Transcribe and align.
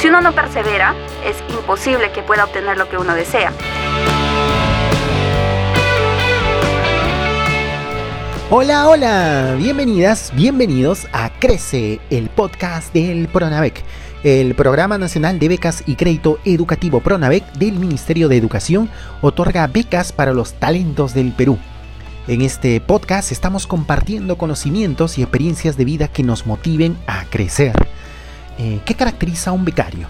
Si 0.00 0.08
uno 0.08 0.22
no 0.22 0.34
persevera, 0.34 0.94
es 1.26 1.36
imposible 1.54 2.10
que 2.10 2.22
pueda 2.22 2.44
obtener 2.44 2.78
lo 2.78 2.88
que 2.88 2.96
uno 2.96 3.14
desea. 3.14 3.52
Hola, 8.48 8.88
hola, 8.88 9.56
bienvenidas, 9.58 10.32
bienvenidos 10.34 11.06
a 11.12 11.28
Crece, 11.38 12.00
el 12.08 12.30
podcast 12.30 12.94
del 12.94 13.28
Pronavec, 13.28 13.84
el 14.24 14.54
Programa 14.54 14.96
Nacional 14.96 15.38
de 15.38 15.48
Becas 15.48 15.84
y 15.86 15.96
Crédito 15.96 16.38
Educativo 16.46 17.00
Pronavec 17.00 17.44
del 17.52 17.74
Ministerio 17.74 18.28
de 18.28 18.38
Educación 18.38 18.88
otorga 19.20 19.66
becas 19.66 20.12
para 20.12 20.32
los 20.32 20.54
talentos 20.54 21.12
del 21.12 21.32
Perú. 21.32 21.58
En 22.26 22.40
este 22.40 22.80
podcast 22.80 23.32
estamos 23.32 23.66
compartiendo 23.66 24.38
conocimientos 24.38 25.18
y 25.18 25.22
experiencias 25.22 25.76
de 25.76 25.84
vida 25.84 26.08
que 26.08 26.22
nos 26.22 26.46
motiven 26.46 26.96
a 27.06 27.26
crecer. 27.26 27.74
Eh, 28.62 28.80
¿Qué 28.84 28.94
caracteriza 28.94 29.50
a 29.50 29.52
un 29.54 29.64
becario? 29.64 30.06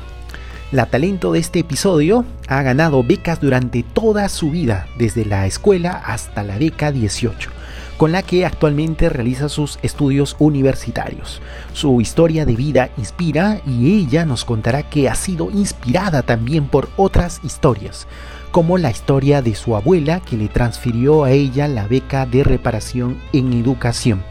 La 0.72 0.86
talento 0.86 1.30
de 1.30 1.38
este 1.38 1.60
episodio 1.60 2.24
ha 2.48 2.62
ganado 2.62 3.04
becas 3.04 3.40
durante 3.40 3.84
toda 3.84 4.28
su 4.28 4.50
vida, 4.50 4.88
desde 4.98 5.24
la 5.24 5.46
escuela 5.46 5.92
hasta 5.92 6.42
la 6.42 6.58
beca 6.58 6.90
18, 6.90 7.48
con 7.96 8.10
la 8.10 8.24
que 8.24 8.44
actualmente 8.44 9.08
realiza 9.08 9.48
sus 9.48 9.78
estudios 9.82 10.34
universitarios. 10.40 11.40
Su 11.74 12.00
historia 12.00 12.44
de 12.44 12.56
vida 12.56 12.90
inspira 12.96 13.60
y 13.68 13.96
ella 14.00 14.24
nos 14.24 14.44
contará 14.44 14.82
que 14.82 15.08
ha 15.08 15.14
sido 15.14 15.52
inspirada 15.52 16.22
también 16.22 16.66
por 16.66 16.88
otras 16.96 17.40
historias 17.44 18.08
como 18.50 18.78
la 18.78 18.90
historia 18.90 19.42
de 19.42 19.54
su 19.54 19.76
abuela 19.76 20.18
que 20.18 20.36
le 20.36 20.48
transfirió 20.48 21.22
a 21.22 21.30
ella 21.30 21.68
la 21.68 21.86
beca 21.86 22.26
de 22.26 22.42
reparación 22.42 23.16
en 23.32 23.52
educación. 23.52 24.24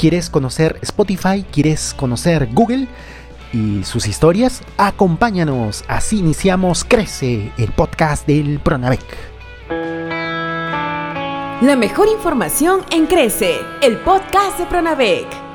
¿Quieres 0.00 0.30
conocer 0.30 0.78
Spotify? 0.80 1.44
¿Quieres 1.50 1.92
conocer 1.92 2.48
Google? 2.54 2.86
Y 3.52 3.84
sus 3.84 4.06
historias, 4.06 4.62
acompáñanos. 4.76 5.84
Así 5.88 6.18
iniciamos 6.18 6.84
Crece, 6.84 7.52
el 7.58 7.72
podcast 7.72 8.26
del 8.26 8.60
Pronavec. 8.60 9.00
La 11.60 11.76
mejor 11.76 12.08
información 12.08 12.80
en 12.90 13.06
Crece, 13.06 13.56
el 13.82 13.98
podcast 13.98 14.58
de 14.58 14.66
Pronavec. 14.66 15.50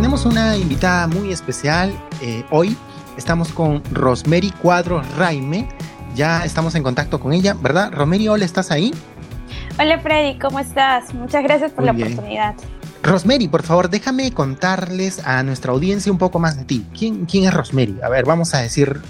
tenemos 0.00 0.24
una 0.24 0.56
invitada 0.56 1.06
muy 1.06 1.30
especial 1.30 1.92
eh, 2.22 2.44
hoy. 2.50 2.76
Estamos 3.16 3.52
con 3.52 3.82
Rosemary 3.92 4.50
Cuadro 4.50 5.02
Raime. 5.18 5.68
Ya 6.14 6.44
estamos 6.44 6.74
en 6.74 6.82
contacto 6.82 7.20
con 7.20 7.32
ella, 7.32 7.54
¿verdad? 7.60 7.92
Rosemary, 7.92 8.28
hola, 8.28 8.44
¿estás 8.44 8.70
ahí? 8.70 8.94
Hola 9.82 9.98
Freddy, 9.98 10.38
¿cómo 10.38 10.60
estás? 10.60 11.14
Muchas 11.14 11.42
gracias 11.42 11.72
por 11.72 11.84
la 11.84 11.92
oportunidad. 11.92 12.54
Rosemary, 13.02 13.48
por 13.48 13.62
favor, 13.62 13.88
déjame 13.88 14.30
contarles 14.30 15.26
a 15.26 15.42
nuestra 15.42 15.72
audiencia 15.72 16.12
un 16.12 16.18
poco 16.18 16.38
más 16.38 16.58
de 16.58 16.64
ti. 16.66 16.86
¿Quién, 16.94 17.24
quién 17.24 17.44
es 17.44 17.54
Rosemary? 17.54 17.96
A 18.02 18.10
ver, 18.10 18.26
vamos 18.26 18.52
a 18.52 18.58
decir 18.58 19.00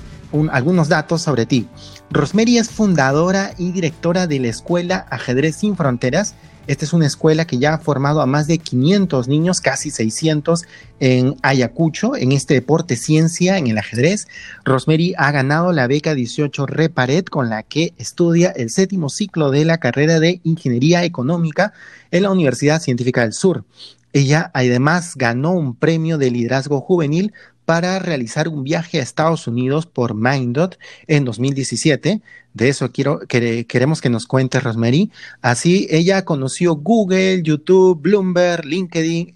algunos 0.53 0.89
datos 0.89 1.23
sobre 1.23 1.45
ti. 1.45 1.67
Rosemary 2.11 2.59
es 2.59 2.71
fundadora 2.71 3.51
y 3.59 3.73
directora 3.73 4.29
de 4.29 4.39
la 4.39 4.47
Escuela 4.47 5.07
Ajedrez 5.11 5.57
Sin 5.57 5.75
Fronteras 5.75 6.37
esta 6.67 6.85
es 6.85 6.93
una 6.93 7.07
escuela 7.07 7.47
que 7.47 7.59
ya 7.59 7.75
ha 7.75 7.79
formado 7.79 8.21
a 8.21 8.27
más 8.27 8.47
de 8.47 8.59
500 8.59 9.29
niños, 9.29 9.61
casi 9.61 9.91
600 9.91 10.65
en 11.01 11.37
Ayacucho, 11.43 12.17
en 12.17 12.33
este 12.33 12.55
deporte 12.55 12.97
ciencia, 12.97 13.59
en 13.59 13.67
el 13.67 13.79
ajedrez. 13.79 14.29
Rosemary 14.65 15.15
ha 15.17 15.33
ganado 15.33 15.73
la 15.73 15.87
beca 15.87 16.15
18 16.15 16.67
Reparet 16.67 17.29
con 17.29 17.49
la 17.49 17.63
que 17.63 17.95
estudia 17.99 18.51
el 18.51 18.71
séptimo 18.71 19.09
ciclo 19.09 19.51
de 19.51 19.65
la 19.65 19.79
carrera 19.79 20.21
de 20.21 20.41
Ingeniería 20.45 21.05
Económica 21.05 21.73
en 22.11 22.23
la 22.23 22.31
Universidad 22.31 22.81
Científica 22.81 23.23
del 23.23 23.33
Sur. 23.33 23.65
Ella 24.13 24.51
además 24.55 25.15
ganó 25.17 25.53
un 25.53 25.75
premio 25.75 26.19
de 26.19 26.31
liderazgo 26.31 26.81
juvenil 26.81 27.33
para 27.65 28.01
realizar 28.01 28.49
un 28.49 28.65
viaje 28.65 28.99
a 28.99 29.03
Estados 29.03 29.47
Unidos 29.47 29.87
por 29.87 30.15
Mindot 30.15 30.77
en 31.07 31.25
2017. 31.25 32.21
De 32.53 32.69
eso 32.69 32.91
quiero, 32.91 33.21
queremos 33.29 34.01
que 34.01 34.11
nos 34.11 34.27
cuente 34.27 34.59
Rosemary. 34.59 35.11
Así, 35.41 35.87
ella 35.91 36.25
conoció 36.25 36.75
Google, 36.75 37.43
YouTube, 37.43 38.01
Bloomberg, 38.01 38.65
LinkedIn, 38.65 39.35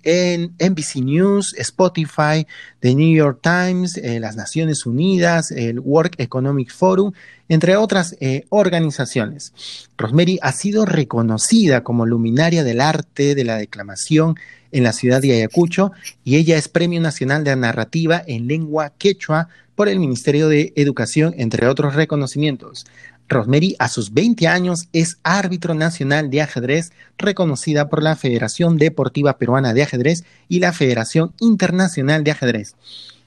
NBC 0.59 0.97
News, 0.97 1.55
Spotify, 1.57 2.47
The 2.81 2.95
New 2.95 3.15
York 3.15 3.39
Times, 3.41 3.97
eh, 3.99 4.19
las 4.19 4.35
Naciones 4.35 4.85
Unidas, 4.85 5.53
el 5.53 5.79
Work 5.79 6.17
Economic 6.19 6.73
Forum, 6.73 7.13
entre 7.49 7.77
otras 7.77 8.17
eh, 8.21 8.47
organizaciones. 8.49 9.53
Rosemary 9.97 10.41
ha 10.43 10.51
sido 10.51 10.85
reconocida 10.85 11.85
como 11.85 12.07
luminaria 12.07 12.65
del 12.65 12.81
arte, 12.81 13.35
de 13.37 13.45
la 13.45 13.59
declamación 13.59 14.37
en 14.73 14.83
la 14.83 14.93
ciudad 14.93 15.23
de 15.23 15.33
Ayacucho 15.33 15.93
y 16.25 16.35
ella 16.35 16.57
es 16.59 16.69
Premio 16.69 17.01
Nacional 17.01 17.45
de 17.45 17.55
Narrativa 17.55 18.23
en 18.27 18.49
Lengua 18.49 18.93
Quechua 18.99 19.49
por 19.75 19.89
el 19.89 19.99
Ministerio 19.99 20.49
de 20.49 20.73
Educación, 20.77 21.35
entre 21.37 21.67
otros 21.67 21.95
reconocimientos. 21.95 22.87
Rosemary, 23.29 23.75
a 23.79 23.89
sus 23.89 24.13
20 24.13 24.47
años, 24.49 24.89
es 24.93 25.19
árbitro 25.23 25.75
nacional 25.75 26.31
de 26.31 26.43
ajedrez, 26.43 26.93
reconocida 27.19 27.89
por 27.89 28.03
la 28.03 28.17
Federación 28.17 28.77
Deportiva 28.77 29.39
Peruana 29.39 29.73
de 29.73 29.83
Ajedrez 29.83 30.25
y 30.49 30.61
la 30.61 30.73
Federación 30.73 31.33
Internacional 31.41 32.23
de 32.23 32.33
Ajedrez. 32.33 32.75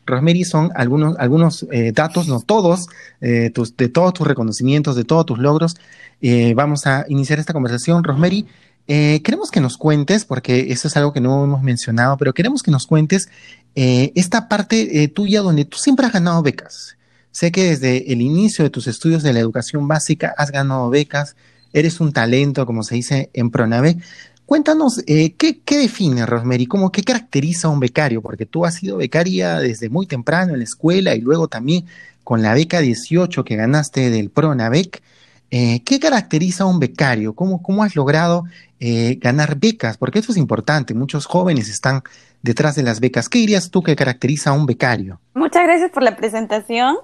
Rosemary, 0.07 0.45
son 0.45 0.71
algunos, 0.75 1.17
algunos 1.19 1.67
eh, 1.71 1.91
datos, 1.93 2.27
no 2.27 2.39
todos, 2.39 2.87
eh, 3.21 3.51
de 3.77 3.89
todos 3.89 4.13
tus 4.13 4.25
reconocimientos, 4.25 4.95
de 4.95 5.03
todos 5.03 5.25
tus 5.25 5.37
logros. 5.37 5.75
Eh, 6.21 6.53
vamos 6.55 6.87
a 6.87 7.05
iniciar 7.09 7.39
esta 7.39 7.53
conversación. 7.53 8.03
Rosemary, 8.03 8.47
queremos 8.87 9.51
que 9.51 9.59
nos 9.59 9.77
cuentes, 9.77 10.23
porque 10.23 10.71
eso 10.71 10.87
es 10.87 10.95
algo 10.95 11.11
que 11.11 11.19
no 11.19 11.43
hemos 11.43 11.61
mencionado, 11.61 12.15
pero 12.15 12.33
queremos 12.33 12.63
que 12.63 12.71
nos 12.71 12.87
cuentes 12.87 13.29
eh, 13.75 14.11
esta 14.15 14.49
parte 14.49 15.03
eh, 15.03 15.07
tuya 15.07 15.41
donde 15.41 15.65
tú 15.65 15.77
siempre 15.77 16.05
has 16.05 16.13
ganado 16.13 16.41
becas. 16.41 16.97
Sé 17.31 17.51
que 17.51 17.63
desde 17.65 18.11
el 18.11 18.21
inicio 18.21 18.63
de 18.63 18.69
tus 18.69 18.87
estudios 18.87 19.23
de 19.23 19.33
la 19.33 19.39
educación 19.39 19.87
básica 19.87 20.33
has 20.37 20.51
ganado 20.51 20.89
becas, 20.89 21.35
eres 21.73 21.99
un 21.99 22.11
talento, 22.11 22.65
como 22.65 22.83
se 22.83 22.95
dice 22.95 23.29
en 23.33 23.51
Pronave. 23.51 23.97
Cuéntanos, 24.45 25.03
¿qué, 25.05 25.61
define, 25.67 26.25
Rosemary? 26.25 26.65
¿Cómo, 26.65 26.91
¿Qué 26.91 27.03
caracteriza 27.03 27.67
a 27.67 27.71
un 27.71 27.79
becario? 27.79 28.21
Porque 28.21 28.45
tú 28.45 28.65
has 28.65 28.75
sido 28.75 28.97
becaria 28.97 29.59
desde 29.59 29.89
muy 29.89 30.07
temprano 30.07 30.53
en 30.53 30.59
la 30.59 30.63
escuela 30.63 31.15
y 31.15 31.21
luego 31.21 31.47
también 31.47 31.85
con 32.23 32.41
la 32.41 32.53
beca 32.53 32.79
18 32.79 33.43
que 33.43 33.55
ganaste 33.55 34.09
del 34.09 34.29
Pronavec. 34.29 35.01
Eh, 35.49 35.81
¿Qué 35.85 35.99
caracteriza 35.99 36.63
a 36.63 36.67
un 36.67 36.79
becario? 36.79 37.33
¿Cómo, 37.33 37.61
cómo 37.61 37.83
has 37.83 37.95
logrado 37.95 38.43
eh, 38.79 39.17
ganar 39.21 39.57
becas? 39.57 39.97
Porque 39.97 40.19
eso 40.19 40.31
es 40.31 40.37
importante. 40.37 40.93
Muchos 40.93 41.25
jóvenes 41.25 41.69
están 41.69 42.03
detrás 42.41 42.75
de 42.75 42.83
las 42.83 42.99
becas. 42.99 43.29
¿Qué 43.29 43.39
dirías 43.39 43.71
tú 43.71 43.81
que 43.81 43.95
caracteriza 43.95 44.49
a 44.51 44.53
un 44.53 44.65
becario? 44.65 45.19
Muchas 45.33 45.63
gracias 45.63 45.91
por 45.91 46.03
la 46.03 46.15
presentación. 46.15 46.97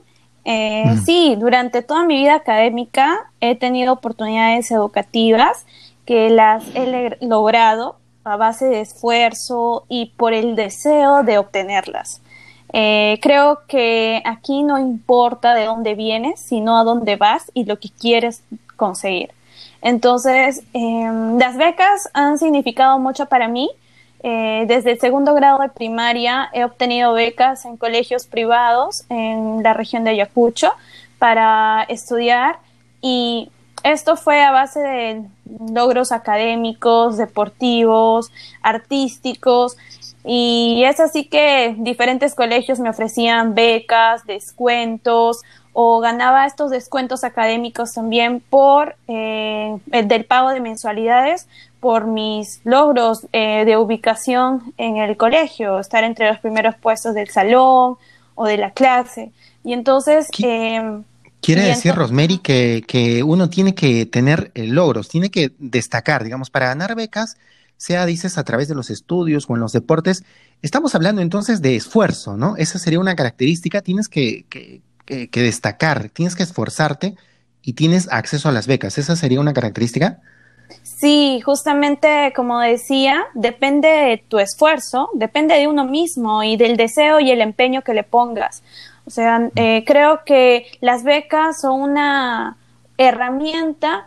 Eh, 0.46 0.98
sí, 1.06 1.36
durante 1.40 1.82
toda 1.82 2.06
mi 2.06 2.18
vida 2.18 2.36
académica 2.36 3.32
he 3.40 3.56
tenido 3.56 3.94
oportunidades 3.94 4.72
educativas 4.72 5.66
que 6.06 6.30
las 6.30 6.66
he 6.76 7.18
logrado 7.22 7.98
a 8.26 8.36
base 8.36 8.66
de 8.66 8.82
esfuerzo 8.82 9.86
y 9.88 10.14
por 10.18 10.34
el 10.34 10.56
deseo 10.56 11.24
de 11.24 11.38
obtenerlas. 11.38 12.22
Eh, 12.74 13.20
creo 13.22 13.62
que 13.68 14.22
aquí 14.26 14.64
no 14.64 14.80
importa 14.80 15.54
de 15.54 15.66
dónde 15.66 15.94
vienes, 15.94 16.40
sino 16.40 16.78
a 16.78 16.84
dónde 16.84 17.16
vas 17.16 17.52
y 17.54 17.66
lo 17.66 17.80
que 17.80 17.90
quieres 17.90 18.44
conseguir. 18.76 19.30
Entonces, 19.82 20.64
em, 20.74 21.38
las 21.38 21.56
becas 21.58 22.10
han 22.14 22.40
significado 22.40 22.98
mucho 23.00 23.28
para 23.28 23.48
mí. 23.48 23.70
Eh, 24.24 24.66
desde 24.68 24.92
el 24.92 25.00
segundo 25.00 25.34
grado 25.34 25.60
de 25.60 25.70
primaria 25.70 26.50
he 26.54 26.64
obtenido 26.64 27.14
becas 27.14 27.66
en 27.66 27.76
colegios 27.76 28.26
privados 28.26 29.04
en 29.10 29.62
la 29.62 29.74
región 29.74 30.06
de 30.06 30.12
Ayacucho 30.12 30.72
para 31.20 31.84
estudiar 31.90 32.58
y 33.02 33.52
esto 33.84 34.16
fue 34.16 34.42
a 34.42 34.52
base 34.52 34.80
de 34.80 35.26
logros 35.72 36.12
académicos, 36.12 37.18
deportivos, 37.18 38.32
artísticos 38.62 39.78
y 40.26 40.84
es 40.86 41.00
así 41.00 41.26
que 41.26 41.76
diferentes 41.78 42.34
colegios 42.34 42.80
me 42.80 42.90
ofrecían 42.90 43.56
becas, 43.56 44.26
descuentos 44.26 45.42
o 45.74 46.00
ganaba 46.00 46.46
estos 46.46 46.72
descuentos 46.72 47.24
académicos 47.24 47.94
también 47.94 48.40
por 48.40 48.96
eh, 49.08 49.78
el 49.92 50.08
del 50.08 50.26
pago 50.26 50.50
de 50.50 50.62
mensualidades 50.62 51.48
por 51.80 52.06
mis 52.06 52.62
logros 52.64 53.28
eh, 53.34 53.66
de 53.66 53.76
ubicación 53.76 54.74
en 54.78 54.98
el 54.98 55.18
colegio, 55.18 55.80
estar 55.80 56.06
entre 56.06 56.30
los 56.30 56.40
primeros 56.40 56.76
puestos 56.76 57.14
del 57.14 57.30
salón 57.30 57.98
o 58.36 58.46
de 58.46 58.58
la 58.58 58.72
clase. 58.72 59.32
Y 59.66 59.74
entonces... 59.74 60.30
Em, 60.42 61.04
quiere 61.44 61.64
decir, 61.64 61.94
Rosemary, 61.94 62.40
que, 62.40 62.84
que, 62.88 63.22
uno 63.22 63.50
tiene 63.50 63.76
que 63.76 64.06
tener 64.06 64.52
eh, 64.56 64.66
logros, 64.66 65.10
tiene 65.10 65.30
que 65.30 65.52
destacar, 65.60 66.24
digamos, 66.24 66.50
para 66.50 66.68
ganar 66.68 66.96
becas, 66.96 67.38
sea, 67.78 68.06
dices, 68.06 68.38
a 68.38 68.44
través 68.44 68.68
de 68.68 68.76
los 68.76 68.90
estudios 68.90 69.46
o 69.48 69.56
en 69.56 69.60
los 69.60 69.74
deportes, 69.74 70.24
estamos 70.62 70.96
hablando 70.96 71.22
entonces 71.22 71.62
de 71.62 71.76
esfuerzo, 71.76 72.38
¿no? 72.38 72.56
Esa 72.58 72.80
sería 72.80 73.00
una 73.00 73.16
característica, 73.16 73.82
tienes 73.82 74.08
que, 74.08 74.46
que, 74.50 74.82
que 75.30 75.42
destacar, 75.42 76.10
tienes 76.10 76.36
que 76.36 76.44
esforzarte 76.44 77.16
y 77.62 77.74
tienes 77.74 78.08
acceso 78.12 78.48
a 78.48 78.54
las 78.54 78.66
becas, 78.66 78.98
¿esa 78.98 79.16
sería 79.16 79.42
una 79.42 79.54
característica? 79.54 80.22
Sí, 80.82 81.42
justamente 81.42 82.34
como 82.36 82.60
decía, 82.60 83.26
depende 83.34 83.88
de 83.88 84.24
tu 84.28 84.40
esfuerzo, 84.40 85.10
depende 85.14 85.56
de 85.56 85.68
uno 85.68 85.86
mismo 85.86 86.44
y 86.44 86.58
del 86.58 86.78
deseo 86.78 87.20
y 87.20 87.32
el 87.32 87.42
empeño 87.42 87.82
que 87.84 87.94
le 87.94 88.04
pongas. 88.04 88.64
O 89.14 89.16
sea, 89.16 89.52
eh, 89.56 89.84
creo 89.86 90.22
que 90.26 90.66
las 90.82 91.04
becas 91.04 91.62
son 91.62 91.82
una 91.82 92.58
herramienta 92.98 94.06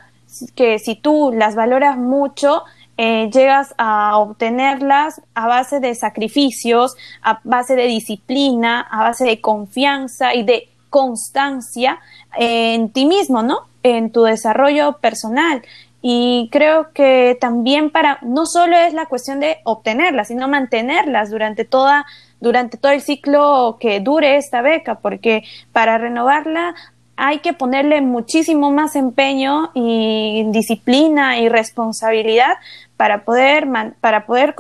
que 0.57 0.81
si 0.81 0.97
tú 0.97 1.33
las 1.33 1.55
valoras 1.55 1.97
mucho, 1.97 2.65
eh, 2.97 3.31
llegas 3.33 3.73
a 3.79 4.19
obtenerlas 4.19 5.23
a 5.35 5.47
base 5.47 5.79
de 5.79 5.95
sacrificios, 5.95 6.97
a 7.23 7.39
base 7.45 7.77
de 7.77 7.85
disciplina, 7.85 8.81
a 8.81 9.05
base 9.05 9.25
de 9.25 9.41
confianza 9.41 10.35
y 10.35 10.43
de 10.43 10.69
constancia 10.91 12.01
en 12.37 12.91
ti 12.91 13.07
mismo, 13.07 13.45
¿no? 13.45 13.61
En 13.85 14.11
tu 14.11 14.25
desarrollo 14.25 14.95
personal. 14.95 15.63
Y 16.03 16.49
creo 16.51 16.93
que 16.93 17.39
también 17.41 17.91
para, 17.91 18.19
no 18.23 18.45
solo 18.45 18.77
es 18.77 18.93
la 18.93 19.07
cuestión 19.07 19.39
de 19.39 19.59
obtenerlas, 19.63 20.27
sino 20.29 20.49
mantenerlas 20.49 21.31
durante 21.31 21.65
toda, 21.65 22.07
durante 22.41 22.77
todo 22.77 22.93
el 22.93 23.01
ciclo 23.01 23.77
que 23.81 24.01
dure 24.01 24.37
esta 24.37 24.63
beca, 24.63 24.97
porque 24.97 25.45
para 25.73 25.99
renovarla 25.99 26.75
hay 27.17 27.39
que 27.39 27.55
ponerle 27.55 28.01
muchísimo 28.03 28.71
más 28.71 28.95
empeño 28.95 29.71
y 29.75 30.45
disciplina 30.49 31.39
y 31.39 31.49
responsabilidad 31.49 32.55
para 32.97 33.25
poder, 33.25 33.67
para 34.01 34.27
poder 34.27 34.55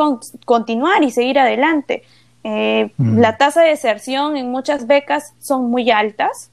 continuar 0.45 1.03
y 1.03 1.11
seguir 1.11 1.39
adelante. 1.39 2.03
Eh, 2.45 2.93
mm. 2.97 3.19
La 3.19 3.37
tasa 3.37 3.63
de 3.63 3.71
deserción 3.71 4.37
en 4.37 4.51
muchas 4.51 4.87
becas 4.87 5.35
son 5.41 5.71
muy 5.71 5.91
altas 5.91 6.51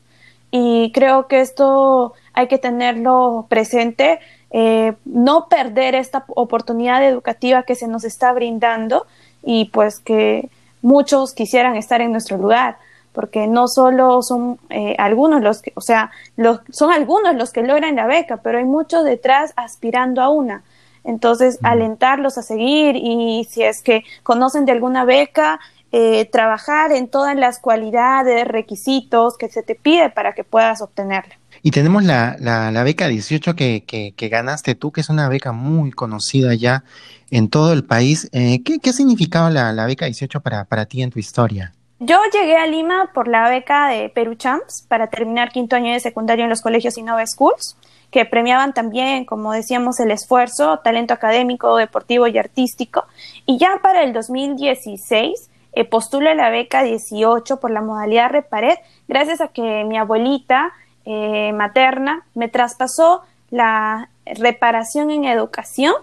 y 0.51 0.91
creo 0.91 1.27
que 1.27 1.39
esto 1.39 2.13
hay 2.33 2.47
que 2.47 2.57
tenerlo 2.57 3.45
presente 3.49 4.19
eh, 4.55 4.93
no 5.05 5.47
perder 5.49 5.95
esta 5.95 6.25
oportunidad 6.27 7.03
educativa 7.03 7.63
que 7.63 7.73
se 7.73 7.87
nos 7.87 8.03
está 8.03 8.31
brindando 8.33 9.07
y 9.43 9.65
pues 9.65 9.99
que 9.99 10.49
muchos 10.83 11.33
quisieran 11.33 11.75
estar 11.75 12.01
en 12.01 12.11
nuestro 12.11 12.37
lugar 12.37 12.77
porque 13.13 13.47
no 13.47 13.67
solo 13.67 14.21
son 14.21 14.59
eh, 14.69 14.95
algunos 14.97 15.41
los 15.41 15.61
que, 15.61 15.71
o 15.75 15.81
sea, 15.81 16.11
los, 16.35 16.59
son 16.71 16.91
algunos 16.91 17.35
los 17.35 17.51
que 17.51 17.63
logran 17.63 17.95
la 17.95 18.07
beca, 18.07 18.37
pero 18.37 18.57
hay 18.57 18.65
muchos 18.65 19.03
detrás 19.03 19.53
aspirando 19.55 20.21
a 20.21 20.29
una. 20.29 20.63
Entonces, 21.03 21.59
alentarlos 21.63 22.37
a 22.37 22.43
seguir 22.43 22.95
y 22.95 23.47
si 23.49 23.63
es 23.63 23.81
que 23.81 24.03
conocen 24.23 24.65
de 24.65 24.71
alguna 24.71 25.05
beca, 25.05 25.59
eh, 25.91 26.25
trabajar 26.25 26.91
en 26.91 27.07
todas 27.07 27.35
las 27.35 27.59
cualidades, 27.59 28.47
requisitos 28.47 29.37
que 29.37 29.49
se 29.49 29.61
te 29.61 29.75
pide 29.75 30.09
para 30.09 30.33
que 30.33 30.43
puedas 30.43 30.81
obtenerla. 30.81 31.35
Y 31.65 31.71
tenemos 31.71 32.03
la, 32.03 32.35
la, 32.39 32.83
beca 32.83 33.07
18 33.07 33.55
que, 33.55 33.85
que, 33.85 34.29
ganaste 34.29 34.75
tú, 34.75 34.91
que 34.91 34.99
es 34.99 35.09
una 35.09 35.29
beca 35.29 35.53
muy 35.53 35.91
conocida 35.91 36.53
ya 36.53 36.83
en 37.31 37.49
todo 37.49 37.71
el 37.71 37.85
país. 37.85 38.29
Eh, 38.33 38.61
¿qué, 38.63 38.79
¿Qué 38.79 38.91
significaba 38.91 39.49
la, 39.49 39.71
la 39.71 39.85
beca 39.85 40.05
18 40.05 40.41
para, 40.41 40.65
para 40.65 40.85
ti 40.85 41.01
en 41.01 41.09
tu 41.09 41.19
historia? 41.19 41.73
Yo 41.99 42.19
llegué 42.33 42.57
a 42.57 42.67
Lima 42.67 43.11
por 43.13 43.29
la 43.29 43.47
beca 43.49 43.87
de 43.87 44.09
Perú 44.09 44.35
Champs 44.35 44.85
para 44.89 45.07
terminar 45.07 45.53
quinto 45.53 45.77
año 45.77 45.93
de 45.93 46.01
secundario 46.01 46.43
en 46.43 46.49
los 46.49 46.61
colegios 46.61 46.97
Innova 46.97 47.25
Schools, 47.25 47.77
que 48.11 48.25
premiaban 48.25 48.73
también, 48.73 49.23
como 49.23 49.53
decíamos, 49.53 50.01
el 50.01 50.11
esfuerzo, 50.11 50.79
talento 50.79 51.13
académico, 51.13 51.77
deportivo 51.77 52.27
y 52.27 52.37
artístico. 52.37 53.05
Y 53.45 53.57
ya 53.57 53.79
para 53.81 54.03
el 54.03 54.11
2016 54.11 55.49
eh, 55.71 55.85
postulé 55.85 56.35
la 56.35 56.49
beca 56.49 56.83
18 56.83 57.61
por 57.61 57.71
la 57.71 57.81
modalidad 57.81 58.31
Repared, 58.31 58.79
gracias 59.07 59.39
a 59.39 59.47
que 59.47 59.85
mi 59.85 59.97
abuelita 59.97 60.73
eh, 61.05 61.51
materna 61.53 62.25
me 62.33 62.47
traspasó 62.47 63.23
la 63.49 64.09
reparación 64.25 65.11
en 65.11 65.25
educación 65.25 65.93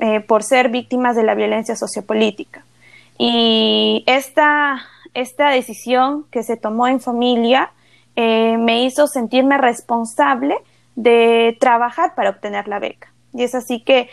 eh, 0.00 0.20
por 0.20 0.42
ser 0.42 0.70
víctimas 0.70 1.14
de 1.14 1.24
la 1.24 1.34
violencia 1.34 1.76
sociopolítica. 1.76 2.64
Y 3.18 4.02
esta, 4.06 4.80
esta 5.12 5.50
decisión 5.50 6.24
que 6.30 6.42
se 6.42 6.56
tomó 6.56 6.88
en 6.88 7.00
familia 7.00 7.70
eh, 8.16 8.56
me 8.58 8.84
hizo 8.84 9.06
sentirme 9.06 9.58
responsable 9.58 10.56
de 10.96 11.56
trabajar 11.60 12.14
para 12.14 12.30
obtener 12.30 12.66
la 12.66 12.78
beca. 12.78 13.12
Y 13.34 13.42
es 13.42 13.54
así 13.54 13.80
que 13.80 14.08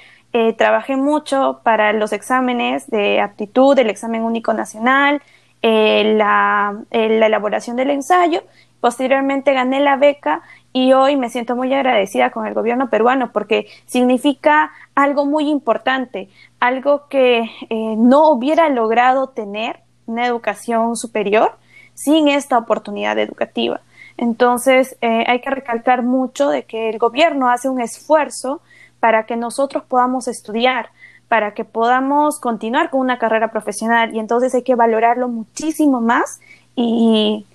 trabajé 0.57 0.95
mucho 0.95 1.59
para 1.61 1.91
los 1.91 2.13
exámenes 2.13 2.89
de 2.89 3.19
aptitud, 3.19 3.77
el 3.77 3.89
examen 3.89 4.23
único 4.23 4.53
nacional, 4.53 5.21
la, 5.61 6.73
la, 6.89 7.25
elaboración 7.25 7.75
del 7.75 7.89
ensayo 7.89 8.41
Posteriormente 8.81 9.53
gané 9.53 9.79
la 9.79 9.95
beca 9.95 10.41
y 10.73 10.91
hoy 10.93 11.15
me 11.15 11.29
siento 11.29 11.55
muy 11.55 11.71
agradecida 11.73 12.31
con 12.31 12.47
el 12.47 12.55
gobierno 12.55 12.89
peruano 12.89 13.31
porque 13.31 13.67
significa 13.85 14.71
algo 14.95 15.25
muy 15.25 15.49
importante, 15.49 16.29
algo 16.59 17.07
que 17.07 17.41
eh, 17.69 17.95
no 17.97 18.29
hubiera 18.29 18.69
logrado 18.69 19.29
tener 19.29 19.81
una 20.07 20.25
educación 20.25 20.97
superior 20.97 21.57
sin 21.93 22.27
esta 22.27 22.57
oportunidad 22.57 23.19
educativa. 23.19 23.81
Entonces, 24.17 24.97
eh, 25.01 25.25
hay 25.27 25.41
que 25.41 25.51
recalcar 25.51 26.01
mucho 26.01 26.49
de 26.49 26.63
que 26.63 26.89
el 26.89 26.97
gobierno 26.97 27.49
hace 27.49 27.69
un 27.69 27.79
esfuerzo 27.79 28.61
para 28.99 29.25
que 29.27 29.35
nosotros 29.35 29.83
podamos 29.83 30.27
estudiar, 30.27 30.89
para 31.27 31.53
que 31.53 31.65
podamos 31.65 32.39
continuar 32.39 32.89
con 32.89 32.99
una 32.99 33.19
carrera 33.19 33.51
profesional 33.51 34.15
y 34.15 34.19
entonces 34.19 34.53
hay 34.55 34.63
que 34.63 34.75
valorarlo 34.75 35.27
muchísimo 35.27 36.01
más 36.01 36.39
y 36.75 37.45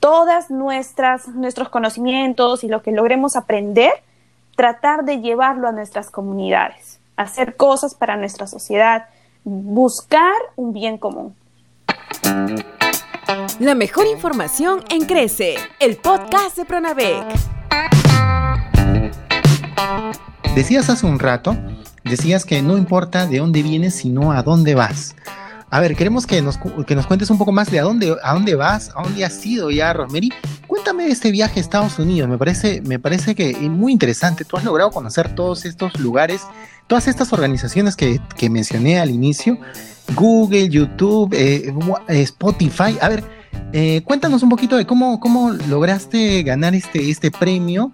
todas 0.00 0.50
nuestras 0.50 1.28
nuestros 1.28 1.68
conocimientos 1.68 2.64
y 2.64 2.68
lo 2.68 2.82
que 2.82 2.90
logremos 2.90 3.36
aprender, 3.36 3.92
tratar 4.56 5.04
de 5.04 5.20
llevarlo 5.20 5.68
a 5.68 5.72
nuestras 5.72 6.10
comunidades, 6.10 6.98
hacer 7.16 7.56
cosas 7.56 7.94
para 7.94 8.16
nuestra 8.16 8.46
sociedad, 8.46 9.06
buscar 9.44 10.34
un 10.56 10.72
bien 10.72 10.98
común. 10.98 11.36
La 13.60 13.74
mejor 13.74 14.06
información 14.06 14.82
en 14.90 15.04
Crece, 15.04 15.54
el 15.78 15.96
podcast 15.96 16.56
de 16.56 16.64
Pronavec. 16.64 17.24
Decías 20.54 20.90
hace 20.90 21.06
un 21.06 21.18
rato, 21.18 21.56
decías 22.02 22.44
que 22.44 22.60
no 22.62 22.76
importa 22.76 23.26
de 23.26 23.38
dónde 23.38 23.62
vienes, 23.62 23.94
sino 23.94 24.32
a 24.32 24.42
dónde 24.42 24.74
vas. 24.74 25.14
A 25.72 25.78
ver, 25.78 25.94
queremos 25.94 26.26
que 26.26 26.42
nos, 26.42 26.58
que 26.84 26.96
nos 26.96 27.06
cuentes 27.06 27.30
un 27.30 27.38
poco 27.38 27.52
más 27.52 27.70
de 27.70 27.78
a 27.78 27.84
dónde, 27.84 28.16
a 28.24 28.34
dónde 28.34 28.56
vas, 28.56 28.90
a 28.96 29.02
dónde 29.02 29.24
has 29.24 29.46
ido 29.46 29.70
ya, 29.70 29.92
Rosemary. 29.92 30.30
Cuéntame 30.66 31.04
de 31.04 31.12
este 31.12 31.30
viaje 31.30 31.60
a 31.60 31.62
Estados 31.62 31.98
Unidos, 32.00 32.28
me 32.28 32.38
parece, 32.38 32.82
me 32.82 32.98
parece 32.98 33.36
que 33.36 33.50
es 33.50 33.60
muy 33.60 33.92
interesante. 33.92 34.44
Tú 34.44 34.56
has 34.56 34.64
logrado 34.64 34.90
conocer 34.90 35.32
todos 35.34 35.64
estos 35.64 35.98
lugares, 36.00 36.42
todas 36.88 37.06
estas 37.06 37.32
organizaciones 37.32 37.94
que, 37.94 38.20
que 38.36 38.50
mencioné 38.50 38.98
al 38.98 39.10
inicio, 39.10 39.58
Google, 40.16 40.68
YouTube, 40.68 41.32
eh, 41.34 41.72
eh, 42.08 42.22
Spotify. 42.22 42.98
A 43.00 43.08
ver, 43.08 43.22
eh, 43.72 44.02
cuéntanos 44.04 44.42
un 44.42 44.48
poquito 44.48 44.76
de 44.76 44.86
cómo, 44.86 45.20
cómo 45.20 45.52
lograste 45.52 46.42
ganar 46.42 46.74
este, 46.74 47.10
este 47.10 47.30
premio. 47.30 47.92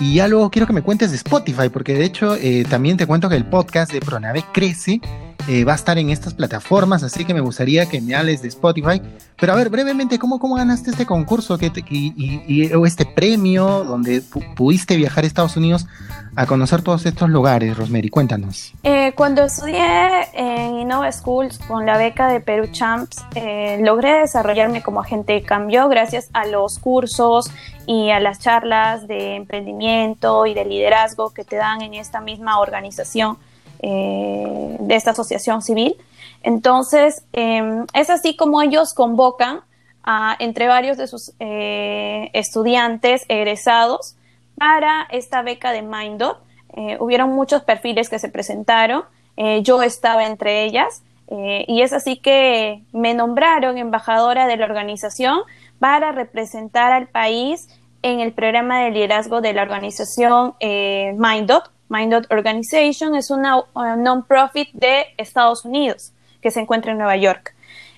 Y 0.00 0.14
ya 0.14 0.28
luego 0.28 0.50
quiero 0.50 0.66
que 0.66 0.72
me 0.72 0.82
cuentes 0.82 1.10
de 1.10 1.16
Spotify, 1.16 1.68
porque 1.68 1.94
de 1.94 2.04
hecho 2.04 2.36
también 2.68 2.96
te 2.96 3.06
cuento 3.06 3.28
que 3.28 3.36
el 3.36 3.44
podcast 3.44 3.92
de 3.92 4.00
Pronave 4.00 4.44
crece 4.52 5.00
eh, 5.48 5.64
va 5.64 5.72
a 5.72 5.74
estar 5.74 5.98
en 5.98 6.10
estas 6.10 6.34
plataformas, 6.34 7.02
así 7.02 7.24
que 7.24 7.34
me 7.34 7.40
gustaría 7.40 7.86
que 7.86 8.00
me 8.00 8.14
hables 8.14 8.42
de 8.42 8.48
Spotify. 8.48 9.02
Pero 9.40 9.52
a 9.52 9.56
ver, 9.56 9.70
brevemente, 9.70 10.18
¿cómo, 10.18 10.38
cómo 10.38 10.54
ganaste 10.54 10.90
este 10.90 11.04
concurso 11.04 11.58
que 11.58 11.72
y, 11.90 12.72
o 12.74 12.86
este 12.86 13.04
premio 13.04 13.82
donde 13.82 14.22
pudiste 14.54 14.96
viajar 14.96 15.24
a 15.24 15.26
Estados 15.26 15.56
Unidos 15.56 15.86
a 16.34 16.46
conocer 16.46 16.82
todos 16.82 17.04
estos 17.04 17.28
lugares, 17.28 17.76
Rosemary? 17.76 18.08
Cuéntanos. 18.08 18.72
Eh, 18.82 19.12
cuando 19.14 19.44
estudié 19.44 20.28
en 20.32 20.78
Innova 20.78 21.12
Schools 21.12 21.58
con 21.58 21.84
la 21.84 21.98
beca 21.98 22.28
de 22.28 22.40
Perú 22.40 22.68
Champs, 22.72 23.24
eh, 23.34 23.78
logré 23.82 24.20
desarrollarme 24.20 24.82
como 24.82 25.00
agente 25.00 25.34
de 25.34 25.42
cambio 25.42 25.88
gracias 25.88 26.30
a 26.32 26.46
los 26.46 26.78
cursos 26.78 27.50
y 27.86 28.10
a 28.10 28.20
las 28.20 28.38
charlas 28.38 29.06
de 29.06 29.36
emprendimiento 29.36 30.46
y 30.46 30.54
de 30.54 30.64
liderazgo 30.64 31.30
que 31.30 31.44
te 31.44 31.56
dan 31.56 31.82
en 31.82 31.94
esta 31.94 32.20
misma 32.20 32.60
organización. 32.60 33.36
Eh, 33.84 34.76
de 34.78 34.94
esta 34.94 35.10
asociación 35.10 35.60
civil. 35.60 35.96
Entonces, 36.44 37.24
em, 37.32 37.84
es 37.94 38.10
así 38.10 38.36
como 38.36 38.62
ellos 38.62 38.94
convocan 38.94 39.62
a, 40.04 40.36
entre 40.38 40.68
varios 40.68 40.96
de 40.98 41.08
sus 41.08 41.32
estudiantes 41.40 43.24
egresados 43.26 44.14
para 44.56 45.06
esta 45.10 45.42
beca 45.42 45.72
de 45.72 45.82
Mindot, 45.82 46.42
eh, 46.74 46.96
hubieron 47.00 47.30
muchos 47.30 47.62
perfiles 47.62 48.08
que 48.08 48.18
se 48.18 48.28
presentaron, 48.28 49.04
eh, 49.36 49.62
yo 49.62 49.82
estaba 49.82 50.26
entre 50.26 50.64
ellas, 50.64 51.02
eh, 51.28 51.64
y 51.66 51.80
es 51.80 51.94
así 51.94 52.16
que 52.18 52.82
me 52.92 53.14
nombraron 53.14 53.78
embajadora 53.78 54.46
de 54.46 54.58
la 54.58 54.66
organización 54.66 55.40
para 55.78 56.12
representar 56.12 56.92
al 56.92 57.08
país 57.08 57.68
en 58.02 58.20
el 58.20 58.32
programa 58.32 58.80
de 58.80 58.90
liderazgo 58.90 59.40
de 59.40 59.54
la 59.54 59.62
organización 59.62 60.54
eh, 60.60 61.14
Mindot. 61.16 61.70
Mindot 61.88 62.30
Organization 62.30 63.14
es 63.14 63.30
una 63.30 63.58
uh, 63.58 63.96
non-profit 63.96 64.68
de 64.72 65.06
Estados 65.16 65.64
Unidos 65.64 66.12
que 66.40 66.50
se 66.50 66.60
encuentra 66.60 66.92
en 66.92 66.98
Nueva 66.98 67.16
York. 67.16 67.54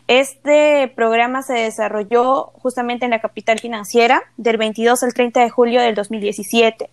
Este 0.06 0.92
programa 0.94 1.42
se 1.42 1.54
desarrolló 1.54 2.52
justamente 2.54 3.06
en 3.06 3.10
la 3.10 3.20
capital 3.20 3.58
financiera 3.58 4.22
del 4.36 4.58
22 4.58 5.02
al 5.02 5.14
30 5.14 5.40
de 5.40 5.50
julio 5.50 5.80
del 5.80 5.94
2017. 5.94 6.90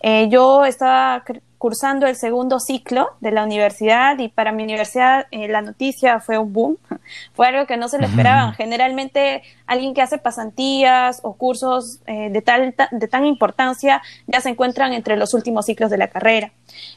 Eh, 0.00 0.28
yo 0.30 0.64
estaba 0.64 1.22
cursando 1.58 2.06
el 2.06 2.16
segundo 2.16 2.60
ciclo 2.60 3.10
de 3.20 3.30
la 3.30 3.42
universidad 3.42 4.18
y 4.18 4.28
para 4.28 4.52
mi 4.52 4.62
universidad 4.62 5.26
eh, 5.30 5.48
la 5.48 5.62
noticia 5.62 6.20
fue 6.20 6.38
un 6.38 6.52
boom, 6.52 6.78
fue 7.34 7.48
algo 7.48 7.66
que 7.66 7.76
no 7.76 7.88
se 7.88 7.98
lo 7.98 8.06
esperaban. 8.06 8.54
Generalmente 8.54 9.42
alguien 9.66 9.94
que 9.94 10.02
hace 10.02 10.18
pasantías 10.18 11.20
o 11.22 11.34
cursos 11.34 12.00
eh, 12.06 12.30
de, 12.30 12.42
tal, 12.42 12.74
de 12.90 13.08
tan 13.08 13.26
importancia 13.26 14.02
ya 14.26 14.40
se 14.40 14.50
encuentran 14.50 14.92
entre 14.92 15.16
los 15.16 15.34
últimos 15.34 15.66
ciclos 15.66 15.90
de 15.90 15.98
la 15.98 16.08
carrera. 16.08 16.52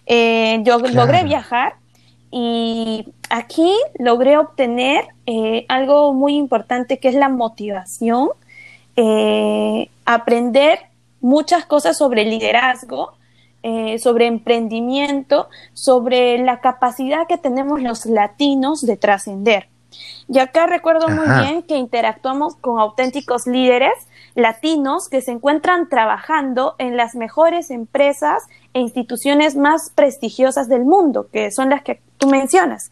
Eh, 0.05 0.59
yo 0.63 0.79
logré 0.79 1.23
viajar 1.23 1.75
y 2.31 3.07
aquí 3.29 3.74
logré 3.98 4.38
obtener 4.38 5.07
algo 5.67 6.13
muy 6.13 6.36
importante 6.36 7.00
que 7.00 7.09
es 7.09 7.15
la 7.15 7.29
motivación, 7.29 8.29
aprender 10.05 10.79
muchas 11.21 11.65
cosas 11.65 11.98
sobre 11.98 12.25
liderazgo 12.25 13.13
eh, 13.62 14.00
sobre 14.00 14.27
emprendimiento, 14.27 15.50
sobre 15.74 16.38
la 16.38 16.62
capacidad 16.62 17.27
que 17.27 17.38
tenemos 17.38 17.81
los 17.81 18.05
latinos 18.05 18.86
de 18.86 18.95
trascender. 18.95 19.67
Y 20.27 20.39
acá 20.39 20.67
recuerdo 20.67 21.08
muy 21.10 21.27
bien 21.41 21.63
que 21.63 21.77
interactuamos 21.77 22.55
con 22.55 22.79
auténticos 22.79 23.48
líderes 23.48 23.93
latinos 24.36 25.10
que 25.10 25.22
se 25.22 25.31
encuentran 25.31 25.89
trabajando 25.89 26.75
en 26.77 26.98
las 26.98 27.15
mejores 27.15 27.72
empresas 27.72 28.43
e 28.74 28.79
instituciones 28.79 29.55
más 29.55 29.91
prestigiosas 29.93 30.69
del 30.69 30.86
mundo, 30.86 31.27
que 31.31 31.51
son 31.51 31.69
las 31.69 31.81
que 31.81 32.01
tú 32.17 32.29
mencionas. 32.29 32.91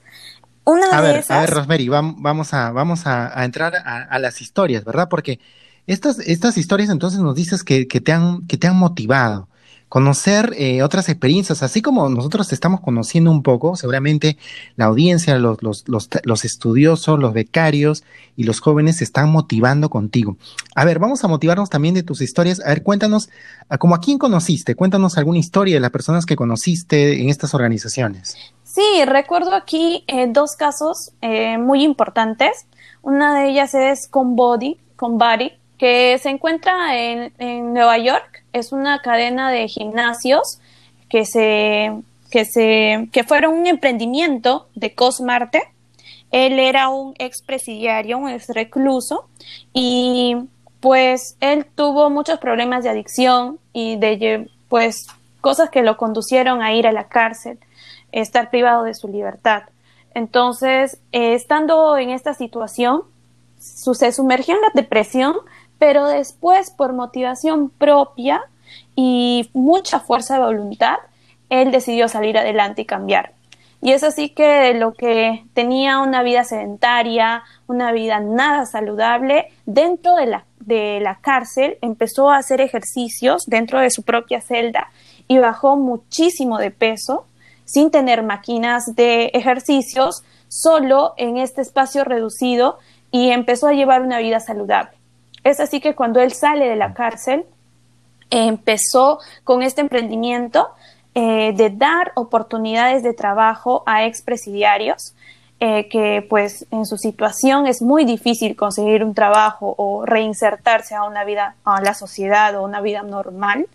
Una 0.66 0.88
a, 0.92 1.02
de 1.02 1.08
ver, 1.08 1.20
esas... 1.20 1.38
a 1.38 1.42
ver, 1.42 1.50
Rosemary, 1.52 1.88
vamos 1.88 2.54
a, 2.54 2.72
vamos 2.72 3.08
a, 3.08 3.46
entrar 3.46 3.74
a, 3.86 4.20
las 4.20 4.42
historias, 4.42 4.84
¿verdad? 4.84 5.08
Porque 5.10 5.40
estas, 5.86 6.20
estas 6.20 6.58
historias 6.58 6.90
entonces 6.90 7.20
nos 7.20 7.36
dices 7.36 7.64
que, 7.64 7.86
te 7.86 8.12
han, 8.12 8.46
que 8.48 8.58
te 8.58 8.68
han 8.68 8.76
motivado 8.76 9.48
conocer 9.90 10.54
eh, 10.58 10.84
otras 10.84 11.08
experiencias, 11.08 11.64
así 11.64 11.82
como 11.82 12.10
nosotros 12.10 12.52
estamos 12.52 12.82
conociendo 12.82 13.32
un 13.32 13.42
poco, 13.42 13.76
seguramente 13.76 14.38
la 14.76 14.86
audiencia, 14.86 15.38
los, 15.38 15.64
los, 15.64 15.86
los, 15.88 16.46
estudiosos, 16.46 17.20
los 17.20 17.34
becarios 17.34 18.04
y 18.36 18.44
los 18.44 18.60
jóvenes 18.60 18.98
se 18.98 19.06
están 19.06 19.32
motivando 19.32 19.90
contigo. 19.90 20.38
A 20.76 20.84
ver, 20.84 21.00
vamos 21.00 21.24
a 21.24 21.28
motivarnos 21.28 21.70
también 21.70 21.96
de 21.96 22.04
tus 22.04 22.22
historias. 22.22 22.60
A 22.66 22.70
ver, 22.70 22.84
cuéntanos, 22.84 23.30
como 23.80 23.96
a 23.96 24.02
quién 24.02 24.18
conociste, 24.18 24.76
cuéntanos 24.76 25.18
alguna 25.18 25.40
historia 25.40 25.76
de 25.76 25.80
las 25.80 25.92
personas 25.92 26.26
que 26.26 26.36
conociste 26.36 27.22
en 27.22 27.30
estas 27.30 27.54
organizaciones. 27.54 28.36
Sí, 28.64 28.84
recuerdo 29.06 29.56
aquí 29.56 30.04
eh, 30.08 30.28
dos 30.30 30.56
casos 30.56 31.12
eh, 31.22 31.58
muy 31.58 31.84
importantes. 31.84 32.68
Una 33.02 33.40
de 33.40 33.50
ellas 33.50 33.74
es 33.74 34.08
con 34.08 34.36
Body, 34.36 34.78
con 34.98 35.18
Body, 35.18 35.54
que 35.78 36.20
se 36.22 36.30
encuentra 36.30 36.98
en, 36.98 37.32
en 37.38 37.74
Nueva 37.74 37.98
York. 37.98 38.37
Es 38.54 38.72
una 38.72 39.02
cadena 39.02 39.52
de 39.52 39.68
gimnasios 39.68 40.60
que 41.10 41.26
se 41.26 41.94
que 42.30 42.46
se 42.46 43.10
que 43.12 43.24
fueron 43.24 43.54
un 43.54 43.68
emprendimiento 43.68 44.68
de 44.76 44.94
Cosmarte. 44.94 45.64
Él 46.32 46.60
era 46.60 46.90
un 46.90 47.14
expresidiario, 47.20 48.18
un 48.18 48.30
ex 48.30 48.50
recluso 48.50 49.28
y 49.74 50.36
pues 50.80 51.38
él 51.40 51.66
tuvo 51.66 52.10
muchos 52.10 52.40
problemas 52.40 52.84
de 52.84 52.90
adicción 52.90 53.60
y 53.74 53.96
de 53.96 54.50
pues 54.68 55.08
cosas 55.42 55.70
que 55.70 55.84
lo 55.84 55.98
conducieron 55.98 56.62
a 56.62 56.74
ir 56.74 56.88
a 56.88 56.92
la 56.92 57.08
cárcel, 57.08 57.60
estar 58.12 58.50
privado 58.50 58.84
de 58.84 58.94
su 58.94 59.08
libertad. 59.08 59.64
Entonces, 60.14 61.00
eh, 61.12 61.36
estando 61.36 61.98
en 61.98 62.10
esta 62.10 62.34
situación, 62.34 63.04
se 63.58 64.12
sumergió 64.12 64.56
en 64.56 64.62
la 64.62 64.72
depresión 64.74 65.36
pero 65.80 66.08
después 66.08 66.72
por 66.72 66.94
motivación 66.94 67.70
propia 67.70 68.42
y 68.96 69.50
mucha 69.54 70.00
fuerza 70.00 70.36
de 70.36 70.46
voluntad, 70.46 70.98
él 71.50 71.72
decidió 71.72 72.08
salir 72.08 72.38
adelante 72.38 72.82
y 72.82 72.86
cambiar. 72.86 73.34
Y 73.82 73.92
es 73.92 74.04
así 74.04 74.30
que 74.30 74.74
lo 74.74 74.94
que 74.94 75.44
tenía 75.54 76.00
una 76.00 76.24
vida 76.24 76.44
sedentaria, 76.44 77.44
una 77.68 77.92
vida 77.92 78.20
nada 78.20 78.66
saludable, 78.66 79.52
dentro 79.66 80.16
de 80.16 80.26
la, 80.26 80.46
de 80.60 81.00
la 81.00 81.20
cárcel 81.22 81.78
empezó 81.82 82.32
a 82.32 82.38
hacer 82.38 82.60
ejercicios 82.60 83.46
dentro 83.46 83.80
de 83.80 83.92
su 83.92 84.04
propia 84.04 84.42
celda 84.42 84.90
y 85.28 85.38
bajó 85.38 85.78
muchísimo 85.78 86.58
de 86.58 86.72
peso 86.72 87.26
sin 87.66 87.92
tener 87.92 88.24
máquinas 88.24 88.96
de 88.96 89.26
ejercicios, 89.34 90.24
solo 90.48 91.14
en 91.18 91.38
este 91.38 91.62
espacio 91.62 92.04
reducido 92.04 92.80
y 93.12 93.30
empezó 93.30 93.68
a 93.68 93.74
llevar 93.74 94.02
una 94.02 94.20
vida 94.20 94.40
saludable. 94.40 94.97
Es 95.48 95.62
así 95.62 95.80
que 95.80 95.96
cuando 95.96 96.20
él 96.20 96.34
sale 96.34 96.68
de 96.68 96.76
la 96.76 96.94
cárcel, 96.94 97.46
empezó 98.30 99.20
con 99.46 99.64
este 99.64 99.80
emprendimiento 99.80 100.68
eh, 101.16 101.54
de 101.56 101.70
dar 101.70 102.12
oportunidades 102.16 103.02
de 103.02 103.14
trabajo 103.14 103.82
a 103.86 104.06
expresidiarios, 104.06 105.16
eh, 105.62 105.88
que 105.88 106.26
pues 106.30 106.68
en 106.70 106.86
su 106.86 106.98
situación 106.98 107.66
es 107.66 107.82
muy 107.82 108.04
difícil 108.04 108.58
conseguir 108.58 109.06
un 109.06 109.14
trabajo 109.14 109.74
o 109.78 110.06
reinsertarse 110.06 110.96
a 110.96 111.04
una 111.04 111.24
vida, 111.24 111.56
a 111.64 111.82
la 111.82 111.94
sociedad 111.94 112.54
o 112.56 112.64
una 112.64 112.82
vida 112.82 113.02
normal. 113.04 113.68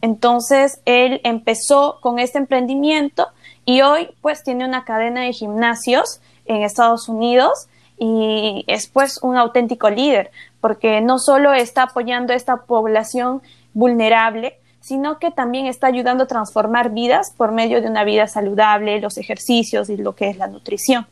Entonces 0.00 0.80
él 0.86 1.20
empezó 1.22 1.98
con 2.00 2.18
este 2.18 2.38
emprendimiento 2.38 3.28
y 3.64 3.82
hoy 3.82 4.10
pues 4.22 4.42
tiene 4.42 4.64
una 4.64 4.84
cadena 4.84 5.20
de 5.20 5.32
gimnasios 5.32 6.20
en 6.46 6.62
Estados 6.62 7.08
Unidos 7.08 7.68
y 8.04 8.64
es 8.66 8.88
pues 8.88 9.22
un 9.22 9.36
auténtico 9.36 9.88
líder, 9.88 10.32
porque 10.60 11.00
no 11.00 11.20
solo 11.20 11.52
está 11.52 11.84
apoyando 11.84 12.32
a 12.32 12.36
esta 12.36 12.62
población 12.62 13.42
vulnerable, 13.74 14.58
sino 14.80 15.20
que 15.20 15.30
también 15.30 15.66
está 15.66 15.86
ayudando 15.86 16.24
a 16.24 16.26
transformar 16.26 16.90
vidas 16.90 17.32
por 17.36 17.52
medio 17.52 17.80
de 17.80 17.86
una 17.86 18.02
vida 18.02 18.26
saludable, 18.26 19.00
los 19.00 19.18
ejercicios 19.18 19.88
y 19.88 19.96
lo 19.96 20.16
que 20.16 20.28
es 20.28 20.36
la 20.36 20.48
nutrición. 20.48 21.06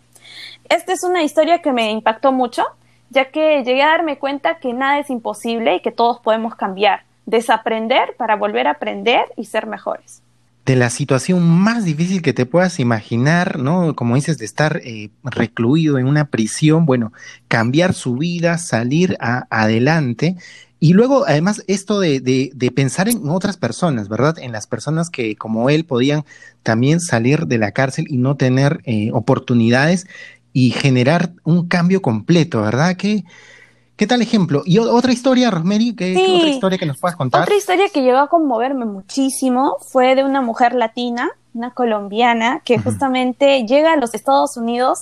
Esta 0.68 0.92
es 0.92 1.04
una 1.04 1.23
historia 1.23 1.62
que 1.62 1.70
me 1.73 1.92
impactó 1.92 2.32
mucho, 2.32 2.64
ya 3.11 3.26
que 3.26 3.62
llegué 3.62 3.85
a 3.85 3.90
darme 3.90 4.18
cuenta 4.18 4.59
que 4.59 4.73
nada 4.73 4.99
es 4.99 5.11
imposible 5.11 5.76
y 5.76 5.82
que 5.82 5.92
todos 5.92 6.18
podemos 6.18 6.56
cambiar, 6.56 7.04
desaprender 7.25 8.16
para 8.16 8.35
volver 8.35 8.66
a 8.66 8.73
aprender 8.73 9.26
y 9.37 9.44
ser 9.44 9.68
mejores 9.68 10.25
de 10.67 10.76
la 10.76 10.90
situación 10.90 11.49
más 11.49 11.85
difícil 11.85 12.23
que 12.23 12.33
te 12.33 12.47
puedas 12.47 12.81
imaginar, 12.81 13.59
¿no? 13.59 13.97
Como 13.97 14.14
dices, 14.14 14.38
de 14.38 14.45
estar 14.45 14.81
eh, 14.85 15.11
recluido 15.25 15.99
en 15.99 16.07
una 16.07 16.26
prisión, 16.26 16.87
bueno, 16.87 17.12
cambiar 17.49 17.95
su 17.95 18.17
vida, 18.17 18.59
salir 18.59 19.17
adelante. 19.21 20.37
Y 20.79 20.93
luego, 20.93 21.26
además, 21.26 21.62
esto 21.67 22.00
de, 22.00 22.21
de, 22.21 22.71
pensar 22.71 23.09
en 23.09 23.29
otras 23.29 23.57
personas, 23.57 24.09
¿verdad? 24.09 24.38
En 24.38 24.52
las 24.52 24.67
personas 24.67 25.11
que, 25.11 25.37
como 25.37 25.71
él, 25.71 25.85
podían 25.85 26.25
también 26.62 27.00
salir 27.00 27.47
de 27.47 27.59
la 27.59 27.73
cárcel 27.73 28.07
y 28.09 28.17
no 28.17 28.37
tener 28.37 28.81
eh, 28.85 29.11
oportunidades 29.12 30.07
y 30.52 30.71
generar 30.71 31.33
un 31.45 31.69
cambio 31.69 32.00
completo, 32.00 32.62
¿verdad? 32.62 32.97
Que, 32.97 33.25
¿Qué 34.00 34.07
tal 34.07 34.23
ejemplo? 34.23 34.62
Y 34.64 34.78
otra 34.78 35.12
historia, 35.12 35.50
Rosemary, 35.50 35.95
¿qué, 35.95 36.12
otra 36.38 36.49
historia 36.49 36.78
que 36.78 36.87
nos 36.87 36.97
puedas 36.97 37.16
contar? 37.19 37.42
Otra 37.42 37.54
historia 37.54 37.90
que 37.92 38.00
llegó 38.00 38.16
a 38.16 38.28
conmoverme 38.28 38.87
muchísimo 38.87 39.76
fue 39.92 40.14
de 40.14 40.25
una 40.25 40.40
mujer 40.40 40.73
latina, 40.73 41.28
una 41.52 41.73
colombiana, 41.73 42.62
que 42.64 42.78
justamente 42.78 43.66
llega 43.66 43.92
a 43.92 43.97
los 43.97 44.14
Estados 44.14 44.57
Unidos 44.57 45.00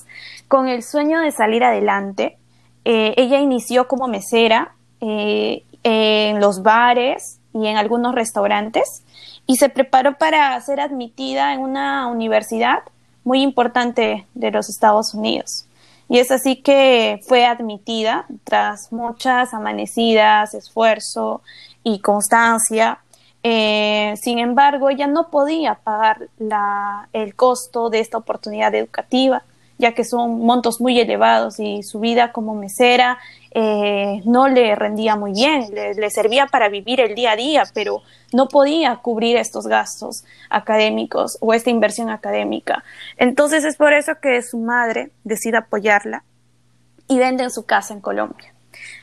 con 0.48 0.66
el 0.66 0.82
sueño 0.82 1.20
de 1.20 1.30
salir 1.30 1.62
adelante. 1.62 2.38
Eh, 2.84 3.14
ella 3.16 3.38
inició 3.38 3.86
como 3.86 4.08
mesera 4.08 4.72
eh, 5.00 5.62
en 5.84 6.40
los 6.40 6.64
bares 6.64 7.38
y 7.54 7.68
en 7.68 7.76
algunos 7.76 8.16
restaurantes 8.16 9.04
y 9.46 9.58
se 9.58 9.68
preparó 9.68 10.18
para 10.18 10.60
ser 10.60 10.80
admitida 10.80 11.54
en 11.54 11.60
una 11.60 12.08
universidad 12.08 12.80
muy 13.22 13.42
importante 13.42 14.26
de 14.34 14.50
los 14.50 14.68
Estados 14.68 15.14
Unidos. 15.14 15.67
Y 16.08 16.18
es 16.18 16.30
así 16.30 16.56
que 16.62 17.20
fue 17.26 17.44
admitida 17.44 18.26
tras 18.44 18.92
muchas 18.92 19.52
amanecidas, 19.52 20.54
esfuerzo 20.54 21.42
y 21.84 22.00
constancia. 22.00 23.00
Eh, 23.42 24.14
sin 24.20 24.38
embargo, 24.38 24.88
ella 24.88 25.06
no 25.06 25.30
podía 25.30 25.74
pagar 25.74 26.28
la, 26.38 27.08
el 27.12 27.34
costo 27.34 27.90
de 27.90 28.00
esta 28.00 28.18
oportunidad 28.18 28.74
educativa 28.74 29.44
ya 29.78 29.92
que 29.92 30.04
son 30.04 30.40
montos 30.40 30.80
muy 30.80 30.98
elevados 31.00 31.60
y 31.60 31.82
su 31.82 32.00
vida 32.00 32.32
como 32.32 32.54
mesera 32.54 33.18
eh, 33.52 34.20
no 34.24 34.48
le 34.48 34.74
rendía 34.74 35.16
muy 35.16 35.32
bien, 35.32 35.68
le, 35.72 36.10
servía 36.10 36.46
para 36.46 36.68
vivir 36.68 37.00
el 37.00 37.14
día 37.14 37.32
a 37.32 37.36
día, 37.36 37.62
pero 37.72 38.02
no 38.32 38.48
podía 38.48 38.96
cubrir 38.96 39.36
estos 39.36 39.66
gastos 39.66 40.24
académicos 40.50 41.38
o 41.40 41.54
esta 41.54 41.70
inversión 41.70 42.10
académica. 42.10 42.84
Entonces 43.16 43.64
es 43.64 43.76
por 43.76 43.92
eso 43.94 44.12
que 44.20 44.42
su 44.42 44.58
madre 44.58 45.10
decide 45.24 45.58
apoyarla 45.58 46.24
y 47.06 47.18
vende 47.18 47.48
su 47.50 47.64
casa 47.64 47.94
en 47.94 48.00
Colombia. 48.00 48.52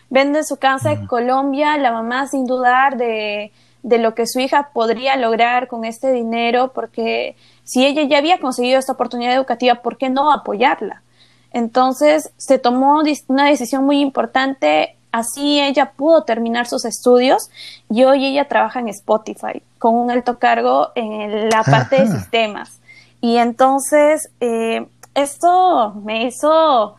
Vende 0.09 0.43
su 0.43 0.57
casa 0.57 0.91
en 0.91 1.07
Colombia, 1.07 1.77
la 1.77 1.91
mamá 1.91 2.27
sin 2.27 2.45
dudar 2.45 2.97
de, 2.97 3.51
de 3.85 3.99
lo 3.99 4.15
que 4.15 4.25
su 4.25 4.39
hija 4.39 4.71
podría 4.73 5.15
lograr 5.15 5.67
con 5.67 5.85
este 5.85 6.11
dinero, 6.11 6.71
porque 6.73 7.35
si 7.63 7.85
ella 7.85 8.01
ya 8.01 8.17
había 8.17 8.39
conseguido 8.39 8.79
esta 8.79 8.93
oportunidad 8.93 9.35
educativa, 9.35 9.75
¿por 9.75 9.97
qué 9.97 10.09
no 10.09 10.31
apoyarla? 10.33 11.03
Entonces 11.51 12.31
se 12.37 12.57
tomó 12.57 13.03
una 13.27 13.45
decisión 13.45 13.85
muy 13.85 14.01
importante, 14.01 14.95
así 15.11 15.61
ella 15.61 15.91
pudo 15.91 16.23
terminar 16.23 16.65
sus 16.65 16.83
estudios 16.83 17.51
y 17.87 18.05
hoy 18.05 18.25
ella 18.25 18.47
trabaja 18.47 18.79
en 18.79 18.87
Spotify 18.87 19.61
con 19.77 19.93
un 19.93 20.09
alto 20.09 20.39
cargo 20.39 20.89
en 20.95 21.47
la 21.49 21.61
parte 21.61 22.01
de 22.01 22.07
sistemas. 22.07 22.79
Y 23.21 23.37
entonces 23.37 24.31
eh, 24.39 24.87
esto 25.13 25.93
me 26.03 26.25
hizo 26.25 26.95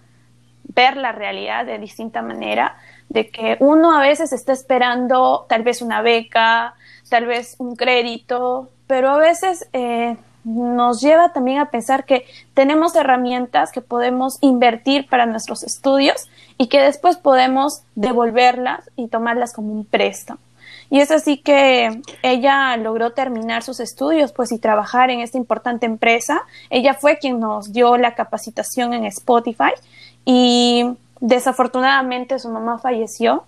ver 0.62 0.96
la 0.96 1.10
realidad 1.10 1.66
de 1.66 1.78
distinta 1.78 2.22
manera, 2.22 2.76
de 3.08 3.28
que 3.28 3.56
uno 3.60 3.96
a 3.96 4.00
veces 4.00 4.32
está 4.32 4.52
esperando 4.52 5.46
tal 5.48 5.62
vez 5.62 5.82
una 5.82 6.02
beca, 6.02 6.74
tal 7.08 7.26
vez 7.26 7.56
un 7.58 7.76
crédito, 7.76 8.70
pero 8.86 9.10
a 9.10 9.18
veces 9.18 9.68
eh, 9.72 10.16
nos 10.44 11.00
lleva 11.00 11.32
también 11.32 11.58
a 11.58 11.70
pensar 11.70 12.04
que 12.04 12.24
tenemos 12.54 12.94
herramientas 12.94 13.72
que 13.72 13.80
podemos 13.80 14.38
invertir 14.40 15.08
para 15.08 15.26
nuestros 15.26 15.64
estudios 15.64 16.28
y 16.56 16.68
que 16.68 16.80
después 16.80 17.16
podemos 17.16 17.82
devolverlas 17.96 18.90
y 18.96 19.08
tomarlas 19.08 19.52
como 19.52 19.72
un 19.72 19.84
préstamo. 19.84 20.38
Y 20.88 21.00
es 21.00 21.10
así 21.10 21.38
que 21.38 22.00
ella 22.22 22.76
logró 22.76 23.12
terminar 23.12 23.64
sus 23.64 23.80
estudios, 23.80 24.32
pues, 24.32 24.52
y 24.52 24.58
trabajar 24.58 25.10
en 25.10 25.20
esta 25.20 25.36
importante 25.36 25.84
empresa. 25.84 26.42
Ella 26.70 26.94
fue 26.94 27.18
quien 27.18 27.40
nos 27.40 27.72
dio 27.72 27.96
la 27.96 28.14
capacitación 28.14 28.94
en 28.94 29.04
Spotify 29.06 29.72
y 30.24 30.84
desafortunadamente 31.20 32.38
su 32.38 32.48
mamá 32.48 32.78
falleció. 32.78 33.44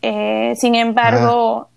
Eh, 0.00 0.54
sin 0.56 0.74
embargo, 0.74 1.68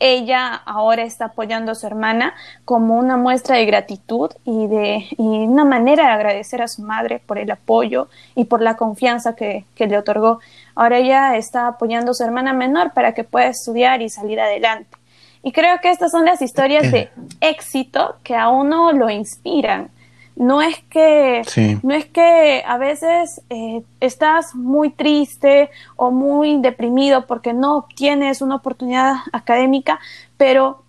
ella 0.00 0.54
ahora 0.54 1.02
está 1.02 1.26
apoyando 1.26 1.72
a 1.72 1.74
su 1.74 1.86
hermana 1.86 2.34
como 2.64 2.96
una 2.96 3.16
muestra 3.16 3.56
de 3.56 3.66
gratitud 3.66 4.30
y 4.44 4.66
de 4.68 5.06
una 5.18 5.64
manera 5.64 6.06
de 6.06 6.12
agradecer 6.12 6.62
a 6.62 6.68
su 6.68 6.82
madre 6.82 7.20
por 7.24 7.38
el 7.38 7.50
apoyo 7.50 8.08
y 8.34 8.44
por 8.44 8.62
la 8.62 8.76
confianza 8.76 9.34
que, 9.34 9.64
que 9.74 9.86
le 9.86 9.98
otorgó. 9.98 10.40
Ahora 10.74 10.98
ella 10.98 11.36
está 11.36 11.66
apoyando 11.66 12.12
a 12.12 12.14
su 12.14 12.22
hermana 12.22 12.52
menor 12.52 12.92
para 12.92 13.12
que 13.12 13.24
pueda 13.24 13.48
estudiar 13.48 14.00
y 14.02 14.08
salir 14.08 14.40
adelante. 14.40 14.96
Y 15.42 15.52
creo 15.52 15.78
que 15.80 15.90
estas 15.90 16.10
son 16.10 16.24
las 16.24 16.42
historias 16.42 16.90
de 16.92 17.10
éxito 17.40 18.16
que 18.22 18.36
a 18.36 18.48
uno 18.48 18.92
lo 18.92 19.10
inspiran 19.10 19.90
no 20.38 20.62
es 20.62 20.78
que, 20.84 21.42
no 21.82 21.94
es 21.94 22.06
que 22.06 22.62
a 22.64 22.78
veces 22.78 23.42
eh, 23.50 23.82
estás 23.98 24.54
muy 24.54 24.90
triste 24.90 25.68
o 25.96 26.12
muy 26.12 26.60
deprimido 26.60 27.26
porque 27.26 27.52
no 27.52 27.76
obtienes 27.76 28.40
una 28.40 28.54
oportunidad 28.54 29.16
académica, 29.32 29.98
pero 30.36 30.84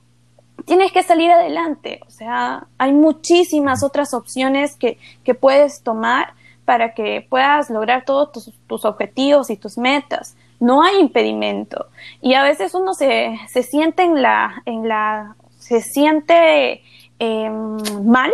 tienes 0.65 0.91
que 0.91 1.01
salir 1.01 1.31
adelante. 1.31 1.99
O 2.05 2.11
sea, 2.11 2.67
hay 2.77 2.93
muchísimas 2.93 3.81
otras 3.81 4.13
opciones 4.13 4.75
que, 4.75 4.99
que 5.23 5.33
puedes 5.33 5.81
tomar 5.81 6.33
para 6.63 6.93
que 6.93 7.25
puedas 7.27 7.71
lograr 7.71 8.05
todos 8.05 8.53
tus, 8.67 8.85
objetivos 8.85 9.49
y 9.49 9.57
tus 9.57 9.79
metas. 9.79 10.35
No 10.59 10.83
hay 10.83 10.99
impedimento. 10.99 11.87
Y 12.21 12.35
a 12.35 12.43
veces 12.43 12.75
uno 12.75 12.93
se, 12.93 13.35
se 13.51 13.63
siente 13.63 14.03
en 14.03 14.21
la, 14.21 14.61
en 14.65 14.87
la, 14.87 15.35
se 15.57 15.81
siente 15.81 16.83
em, 17.17 17.77
mal 18.05 18.31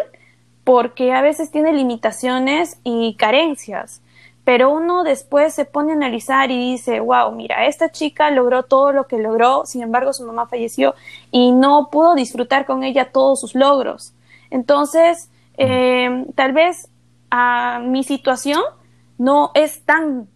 porque 0.65 1.13
a 1.13 1.21
veces 1.21 1.51
tiene 1.51 1.71
limitaciones 1.71 2.79
y 2.83 3.15
carencias, 3.15 4.01
pero 4.43 4.71
uno 4.71 5.03
después 5.03 5.53
se 5.53 5.63
pone 5.63 5.93
a 5.93 5.95
analizar 5.95 6.51
y 6.51 6.71
dice, 6.71 6.99
wow, 6.99 7.31
mira, 7.31 7.67
esta 7.67 7.91
chica 7.91 8.29
logró 8.31 8.63
todo 8.63 8.91
lo 8.91 9.07
que 9.07 9.19
logró, 9.19 9.65
sin 9.65 9.83
embargo 9.83 10.11
su 10.11 10.25
mamá 10.25 10.47
falleció 10.47 10.95
y 11.31 11.51
no 11.51 11.89
pudo 11.91 12.15
disfrutar 12.15 12.65
con 12.65 12.83
ella 12.83 13.11
todos 13.11 13.39
sus 13.39 13.55
logros. 13.55 14.13
Entonces, 14.49 15.29
eh, 15.57 16.25
tal 16.35 16.51
vez 16.51 16.89
mi 17.83 18.03
situación 18.03 18.61
no 19.17 19.51
es 19.53 19.81
tan 19.83 20.27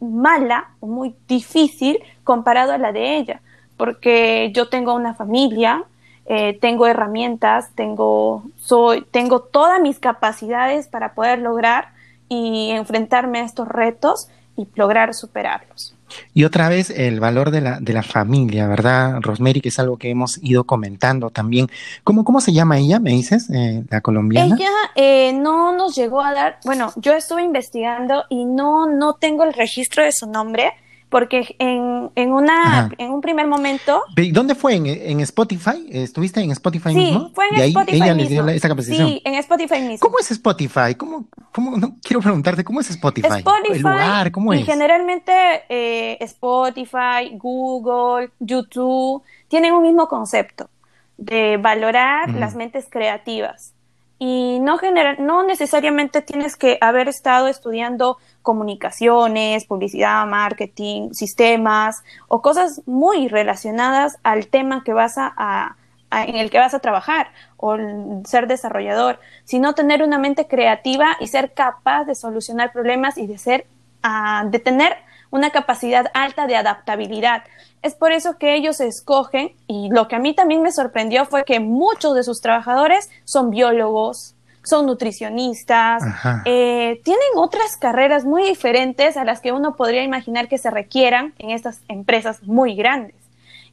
mala 0.00 0.70
o 0.80 0.86
muy 0.86 1.14
difícil 1.28 1.98
comparado 2.24 2.72
a 2.72 2.78
la 2.78 2.92
de 2.92 3.16
ella, 3.16 3.40
porque 3.76 4.52
yo 4.54 4.68
tengo 4.68 4.94
una 4.94 5.14
familia, 5.14 5.84
eh, 6.32 6.56
tengo 6.60 6.86
herramientas, 6.86 7.70
tengo, 7.74 8.44
soy, 8.56 9.04
tengo 9.10 9.40
todas 9.40 9.80
mis 9.80 9.98
capacidades 9.98 10.86
para 10.86 11.12
poder 11.12 11.40
lograr 11.40 11.88
y 12.28 12.70
enfrentarme 12.70 13.40
a 13.40 13.44
estos 13.44 13.66
retos 13.66 14.28
y 14.56 14.68
lograr 14.76 15.12
superarlos. 15.12 15.96
Y 16.32 16.44
otra 16.44 16.68
vez 16.68 16.90
el 16.90 17.18
valor 17.18 17.50
de 17.50 17.60
la, 17.60 17.80
de 17.80 17.92
la 17.92 18.04
familia, 18.04 18.68
¿verdad, 18.68 19.16
Rosemary? 19.20 19.60
Que 19.60 19.70
es 19.70 19.80
algo 19.80 19.96
que 19.96 20.08
hemos 20.08 20.38
ido 20.40 20.62
comentando 20.62 21.30
también. 21.30 21.66
¿Cómo, 22.04 22.22
cómo 22.22 22.40
se 22.40 22.52
llama 22.52 22.78
ella, 22.78 23.00
me 23.00 23.10
dices, 23.10 23.50
eh, 23.50 23.82
la 23.90 24.00
colombiana? 24.00 24.54
Ella 24.54 24.70
eh, 24.94 25.32
no 25.32 25.72
nos 25.72 25.96
llegó 25.96 26.22
a 26.22 26.32
dar, 26.32 26.60
bueno, 26.64 26.92
yo 26.94 27.12
estuve 27.12 27.42
investigando 27.42 28.22
y 28.28 28.44
no, 28.44 28.86
no 28.86 29.14
tengo 29.14 29.42
el 29.42 29.52
registro 29.52 30.04
de 30.04 30.12
su 30.12 30.30
nombre, 30.30 30.74
porque 31.10 31.56
en, 31.58 32.10
en, 32.14 32.32
una, 32.32 32.88
en 32.96 33.10
un 33.10 33.20
primer 33.20 33.46
momento... 33.48 34.04
¿Dónde 34.32 34.54
fue? 34.54 34.76
¿En, 34.76 35.20
Spotify? 35.20 35.84
¿Estuviste 35.90 36.40
en 36.40 36.52
Spotify 36.52 36.94
mismo? 36.94 37.26
Sí, 37.26 37.32
fue 37.34 37.48
en 37.48 37.56
y 37.56 37.60
ahí 37.60 37.70
Spotify 37.70 37.96
ella 37.96 38.14
mismo. 38.14 38.20
les 38.20 38.28
dio 38.28 38.48
esa 38.48 38.68
capacitación. 38.68 39.08
Sí, 39.08 39.22
en 39.24 39.34
Spotify 39.34 39.80
mismo. 39.80 39.98
¿Cómo 39.98 40.18
es 40.20 40.30
Spotify? 40.30 40.94
¿Cómo, 40.96 41.26
cómo, 41.52 41.76
no, 41.76 41.96
quiero 42.00 42.20
preguntarte, 42.20 42.62
¿cómo 42.62 42.80
es 42.80 42.88
Spotify? 42.90 43.38
Spotify, 43.38 43.72
¿El 43.72 43.82
lugar? 43.82 44.30
¿Cómo 44.30 44.54
y 44.54 44.60
es? 44.60 44.66
generalmente 44.66 45.32
eh, 45.68 46.16
Spotify, 46.20 47.36
Google, 47.36 48.30
YouTube 48.38 49.22
tienen 49.48 49.74
un 49.74 49.82
mismo 49.82 50.06
concepto 50.06 50.70
de 51.18 51.56
valorar 51.56 52.30
las 52.30 52.54
mentes 52.54 52.86
creativas. 52.88 53.74
Y 54.22 54.60
no, 54.60 54.76
general, 54.76 55.16
no 55.18 55.44
necesariamente 55.44 56.20
tienes 56.20 56.54
que 56.54 56.76
haber 56.82 57.08
estado 57.08 57.48
estudiando 57.48 58.18
comunicaciones, 58.42 59.64
publicidad, 59.64 60.26
marketing, 60.26 61.14
sistemas 61.14 62.04
o 62.28 62.42
cosas 62.42 62.82
muy 62.84 63.28
relacionadas 63.28 64.18
al 64.22 64.48
tema 64.48 64.84
que 64.84 64.92
vas 64.92 65.14
a, 65.16 65.76
en 66.10 66.36
el 66.36 66.50
que 66.50 66.58
vas 66.58 66.74
a 66.74 66.80
trabajar 66.80 67.28
o 67.56 67.78
ser 68.26 68.46
desarrollador, 68.46 69.20
sino 69.44 69.74
tener 69.74 70.02
una 70.02 70.18
mente 70.18 70.46
creativa 70.46 71.16
y 71.18 71.28
ser 71.28 71.54
capaz 71.54 72.04
de 72.04 72.14
solucionar 72.14 72.72
problemas 72.72 73.16
y 73.16 73.26
de 73.26 73.38
ser 73.38 73.66
uh, 74.04 74.50
de 74.50 74.58
tener 74.58 74.98
una 75.30 75.50
capacidad 75.50 76.06
alta 76.14 76.46
de 76.46 76.56
adaptabilidad. 76.56 77.44
Es 77.82 77.94
por 77.94 78.12
eso 78.12 78.36
que 78.38 78.54
ellos 78.54 78.80
escogen, 78.80 79.52
y 79.66 79.88
lo 79.90 80.08
que 80.08 80.16
a 80.16 80.18
mí 80.18 80.34
también 80.34 80.62
me 80.62 80.72
sorprendió 80.72 81.24
fue 81.24 81.44
que 81.44 81.60
muchos 81.60 82.14
de 82.14 82.22
sus 82.22 82.40
trabajadores 82.40 83.08
son 83.24 83.50
biólogos, 83.50 84.34
son 84.62 84.86
nutricionistas, 84.86 86.02
eh, 86.44 87.00
tienen 87.04 87.28
otras 87.36 87.76
carreras 87.78 88.24
muy 88.24 88.42
diferentes 88.44 89.16
a 89.16 89.24
las 89.24 89.40
que 89.40 89.52
uno 89.52 89.74
podría 89.74 90.02
imaginar 90.02 90.48
que 90.48 90.58
se 90.58 90.70
requieran 90.70 91.32
en 91.38 91.50
estas 91.50 91.80
empresas 91.88 92.42
muy 92.42 92.74
grandes. 92.74 93.14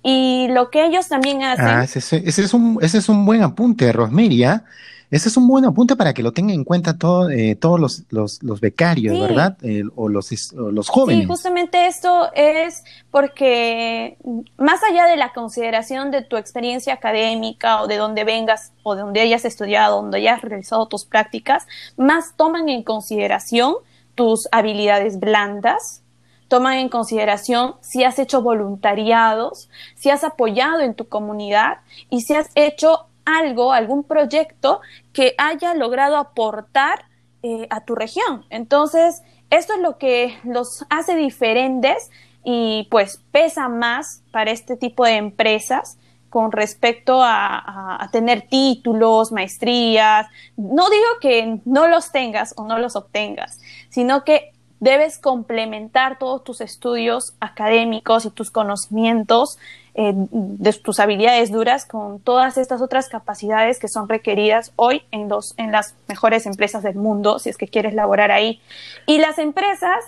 Y 0.04 0.48
lo 0.52 0.70
que 0.70 0.86
ellos 0.86 1.10
también 1.10 1.44
hacen... 1.44 1.66
Ah, 1.66 1.84
ese, 1.84 2.00
es, 2.00 2.54
un, 2.54 2.80
ese 2.82 3.00
es 3.00 3.10
un 3.10 3.26
buen 3.26 3.44
apunte, 3.44 3.92
Rosmeria. 3.92 4.64
Ese 5.10 5.30
es 5.30 5.38
un 5.38 5.48
buen 5.48 5.64
apunte 5.64 5.96
para 5.96 6.14
que 6.14 6.22
lo 6.22 6.34
tengan 6.34 6.56
en 6.56 6.64
cuenta 6.66 6.98
todo, 6.98 7.30
eh, 7.30 7.56
todos 7.56 7.80
los, 7.80 8.04
los, 8.10 8.44
los 8.44 8.60
becarios, 8.60 9.18
¿verdad? 9.18 9.58
o, 9.96 10.10
los, 10.10 10.52
los 10.54 10.90
jóvenes. 10.90 11.22
Sí, 11.22 11.28
justamente 11.28 11.88
esto 11.88 12.30
es 12.34 12.84
porque 13.10 14.18
más 14.58 14.82
allá 14.84 15.06
de 15.06 15.16
la 15.16 15.32
consideración 15.32 16.12
de 16.12 16.24
tu 16.24 16.36
experiencia 16.36 16.94
académica 16.94 17.82
o 17.82 17.88
de 17.88 17.96
donde 17.96 18.26
vengas 18.26 18.74
o 18.84 18.96
de 18.96 19.02
donde 19.02 19.22
hayas 19.22 19.46
estudiado, 19.46 20.02
donde 20.02 20.18
hayas 20.18 20.42
realizado 20.42 20.88
tus 20.88 21.06
prácticas, 21.06 21.68
más 21.96 22.36
toman 22.36 22.68
en 22.68 22.84
consideración 22.84 23.76
tus 24.16 24.50
habilidades 24.52 25.20
blandas, 25.20 26.02
toman 26.50 26.80
en 26.80 26.90
consideración 26.90 27.76
si 27.80 28.04
has 28.04 28.20
hecho 28.20 28.42
voluntariados, 28.42 29.70
si 29.96 30.10
has 30.10 30.26
apoyado 30.26 30.82
en 30.82 30.96
tu 30.96 31.08
comunidad 31.08 31.78
y 32.10 32.22
si 32.22 32.34
has 32.34 32.50
hecho 32.56 33.06
algo, 33.28 33.74
algún 33.74 34.04
proyecto 34.04 34.80
que 35.12 35.36
haya 35.38 35.74
logrado 35.74 36.16
aportar 36.16 37.06
eh, 37.44 37.68
a 37.70 37.84
tu 37.84 37.94
región. 37.94 38.46
Entonces, 38.50 39.22
esto 39.50 39.74
es 39.74 39.80
lo 39.82 39.98
que 39.98 40.38
los 40.44 40.86
hace 40.90 41.16
diferentes 41.16 42.10
y 42.44 42.88
pues 42.90 43.22
pesa 43.32 43.68
más 43.68 44.24
para 44.32 44.52
este 44.52 44.78
tipo 44.78 45.04
de 45.06 45.18
empresas 45.18 45.98
con 46.30 46.52
respecto 46.52 47.22
a, 47.22 48.10
tener 48.12 48.48
títulos, 48.48 49.32
maestrías. 49.32 50.28
No 50.56 50.90
digo 50.90 51.06
que 51.20 51.60
no 51.66 51.88
los 51.88 52.12
tengas 52.12 52.54
o 52.58 52.66
no 52.66 52.80
los 52.80 52.96
obtengas, 52.96 53.60
sino 53.90 54.24
que 54.24 54.52
debes 54.80 55.18
complementar 55.18 56.18
todos 56.20 56.44
tus 56.44 56.62
estudios 56.62 57.36
académicos 57.40 58.26
y 58.26 58.30
tus 58.30 58.52
conocimientos 58.52 59.58
eh, 60.00 60.14
de 60.14 60.74
tus 60.74 61.00
habilidades 61.00 61.52
duras 61.52 61.88
con 61.88 62.20
todas 62.20 62.60
estas 62.60 62.84
otras 62.84 63.10
capacidades 63.10 63.80
que 63.80 63.88
son 63.88 64.08
requeridas 64.08 64.72
hoy 64.76 65.02
en, 65.10 65.28
los, 65.28 65.56
en 65.58 65.72
las 65.72 65.96
mejores 66.08 66.46
empresas 66.46 66.84
del 66.84 66.94
mundo, 66.94 67.40
si 67.40 67.50
es 67.50 67.58
que 67.58 67.68
quieres 67.68 67.96
laborar 67.96 68.30
ahí. 68.30 68.62
Y 69.08 69.18
las 69.18 69.40
empresas 69.40 70.06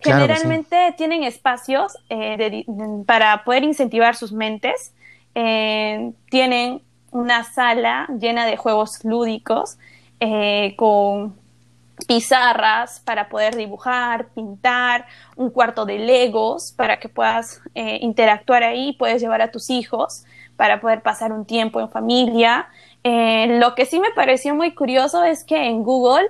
generalmente 0.00 0.94
tienen 0.96 1.24
espacios 1.24 1.98
eh, 2.08 2.64
para 3.04 3.44
poder 3.44 3.64
incentivar 3.64 4.16
sus 4.16 4.32
mentes 4.32 4.94
eh, 5.34 6.12
tienen 6.30 6.80
una 7.10 7.44
sala 7.44 8.08
llena 8.18 8.46
de 8.46 8.56
juegos 8.56 9.04
lúdicos 9.04 9.76
con 10.76 11.36
pizarras 12.08 13.00
para 13.04 13.28
poder 13.28 13.54
dibujar, 13.54 14.30
pintar, 14.30 15.06
un 15.36 15.50
cuarto 15.50 15.84
de 15.84 15.98
legos 15.98 16.72
para 16.74 16.98
que 16.98 17.10
puedas 17.10 17.60
eh, 17.74 17.98
interactuar 18.00 18.62
ahí, 18.62 18.94
puedes 18.94 19.20
llevar 19.20 19.42
a 19.42 19.50
tus 19.50 19.68
hijos 19.68 20.24
para 20.56 20.80
poder 20.80 21.02
pasar 21.02 21.32
un 21.32 21.44
tiempo 21.44 21.80
en 21.80 21.90
familia. 21.90 22.68
lo 23.04 23.74
que 23.74 23.84
sí 23.84 24.00
me 24.00 24.10
pareció 24.16 24.54
muy 24.54 24.74
curioso 24.74 25.22
es 25.22 25.44
que 25.44 25.66
en 25.66 25.82
Google 25.84 26.28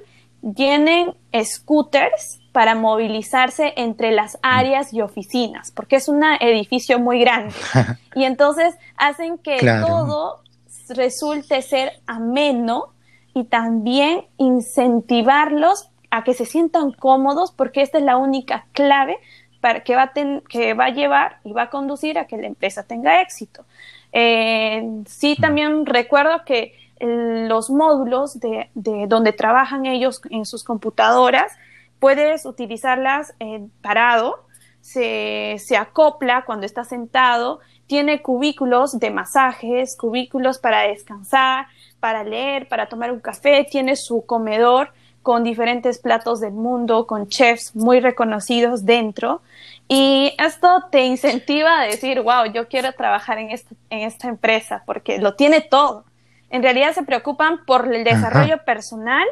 tienen 0.55 1.15
scooters 1.43 2.41
para 2.53 2.75
movilizarse 2.75 3.73
entre 3.77 4.11
las 4.11 4.37
áreas 4.43 4.93
y 4.93 5.01
oficinas, 5.01 5.71
porque 5.71 5.97
es 5.97 6.09
un 6.09 6.23
edificio 6.41 6.99
muy 6.99 7.21
grande. 7.21 7.55
Y 8.17 8.25
entonces 8.25 8.75
hacen 8.97 9.39
que 9.39 9.59
todo 9.59 10.43
resulte 10.89 11.63
ser 11.63 11.93
ameno 12.07 12.95
y 13.35 13.45
también 13.45 14.27
incentivarlos 14.37 15.91
a 16.11 16.25
que 16.25 16.35
se 16.35 16.47
sientan 16.47 16.93
cómodos, 16.93 17.53
porque 17.53 17.83
esta 17.83 17.99
es 17.99 18.05
la 18.05 18.17
única 18.17 18.67
clave 18.73 19.19
para 19.61 19.81
que 19.81 19.97
va, 19.97 20.13
que 20.49 20.75
va 20.75 20.87
a 20.87 20.91
llevar 20.91 21.39
y 21.45 21.53
va 21.53 21.63
a 21.63 21.71
conducir 21.71 22.19
a 22.19 22.27
que 22.27 22.37
la 22.37 22.47
empresa 22.47 22.85
tenga 22.85 23.21
éxito. 23.21 23.65
Eh, 24.13 25.03
sí, 25.07 25.37
también 25.41 25.85
recuerdo 25.85 26.45
que 26.45 26.75
los 27.01 27.71
módulos 27.71 28.41
de, 28.41 28.71
de, 28.75 29.07
donde 29.07 29.33
trabajan 29.33 29.87
ellos 29.87 30.21
en 30.31 30.45
sus 30.45 30.65
computadoras 30.65 31.53
puedes 32.01 32.45
utilizarlas 32.47 33.35
parado, 33.83 34.45
se, 34.81 35.57
se 35.59 35.77
acopla 35.77 36.45
cuando 36.45 36.67
estás 36.67 36.89
sentado, 36.89 37.61
tiene 37.89 38.23
cubículos 38.23 39.01
de 39.01 39.11
masajes, 39.11 39.97
cubículos 39.97 40.59
para 40.59 40.83
descansar, 40.83 41.67
para 41.99 42.23
leer, 42.23 42.69
para 42.69 42.89
tomar 42.89 43.11
un 43.11 43.19
café, 43.19 43.67
tiene 43.69 43.97
su 43.97 44.25
comedor 44.25 44.93
con 45.23 45.43
diferentes 45.43 45.99
platos 45.99 46.39
del 46.41 46.53
mundo, 46.53 47.09
con 47.09 47.29
chefs 47.29 47.75
muy 47.75 47.99
reconocidos 47.99 48.87
dentro. 48.87 49.43
Y 49.89 50.33
esto 50.39 50.85
te 50.93 51.05
incentiva 51.05 51.81
a 51.81 51.87
decir, 51.87 52.21
wow, 52.21 52.45
yo 52.53 52.69
quiero 52.69 52.93
trabajar 52.93 53.39
en 53.39 53.51
esta, 53.51 53.75
en 53.91 54.01
esta 54.01 54.29
empresa 54.29 54.85
porque 54.87 55.19
lo 55.19 55.35
tiene 55.35 55.61
todo. 55.61 56.05
En 56.51 56.63
realidad 56.63 56.93
se 56.93 57.03
preocupan 57.03 57.65
por 57.67 57.93
el 57.93 58.05
desarrollo 58.05 58.65
personal, 58.65 59.27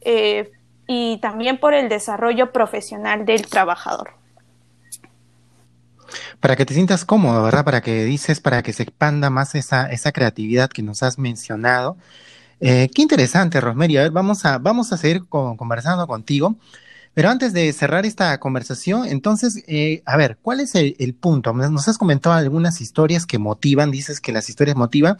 eh, 0.00 0.50
y 0.88 1.18
también 1.18 1.58
por 1.58 1.74
el 1.74 1.88
desarrollo 1.88 2.50
profesional 2.50 3.24
del 3.26 3.46
trabajador. 3.46 4.14
Para 6.40 6.56
que 6.56 6.66
te 6.66 6.74
sientas 6.74 7.04
cómodo, 7.04 7.42
¿verdad? 7.42 7.64
Para 7.64 7.80
que 7.80 8.04
dices, 8.04 8.40
para 8.40 8.62
que 8.62 8.72
se 8.72 8.84
expanda 8.84 9.30
más 9.30 9.54
esa, 9.54 9.90
esa 9.90 10.12
creatividad 10.12 10.70
que 10.70 10.82
nos 10.82 11.02
has 11.02 11.18
mencionado. 11.18 11.96
Eh, 12.60 12.88
qué 12.94 13.02
interesante, 13.02 13.60
Rosemary. 13.60 13.96
A 13.98 14.02
ver, 14.02 14.10
vamos 14.10 14.44
a, 14.44 14.58
vamos 14.58 14.92
a 14.92 14.96
seguir 14.96 15.26
conversando 15.28 16.06
contigo. 16.06 16.56
Pero 17.18 17.30
antes 17.30 17.52
de 17.52 17.72
cerrar 17.72 18.06
esta 18.06 18.38
conversación, 18.38 19.04
entonces, 19.04 19.64
eh, 19.66 20.04
a 20.06 20.16
ver, 20.16 20.38
¿cuál 20.40 20.60
es 20.60 20.76
el, 20.76 20.94
el, 21.00 21.14
punto? 21.14 21.52
Nos 21.52 21.88
has 21.88 21.98
comentado 21.98 22.36
algunas 22.36 22.80
historias 22.80 23.26
que 23.26 23.38
motivan, 23.38 23.90
dices 23.90 24.20
que 24.20 24.30
las 24.30 24.48
historias 24.48 24.76
motivan, 24.76 25.16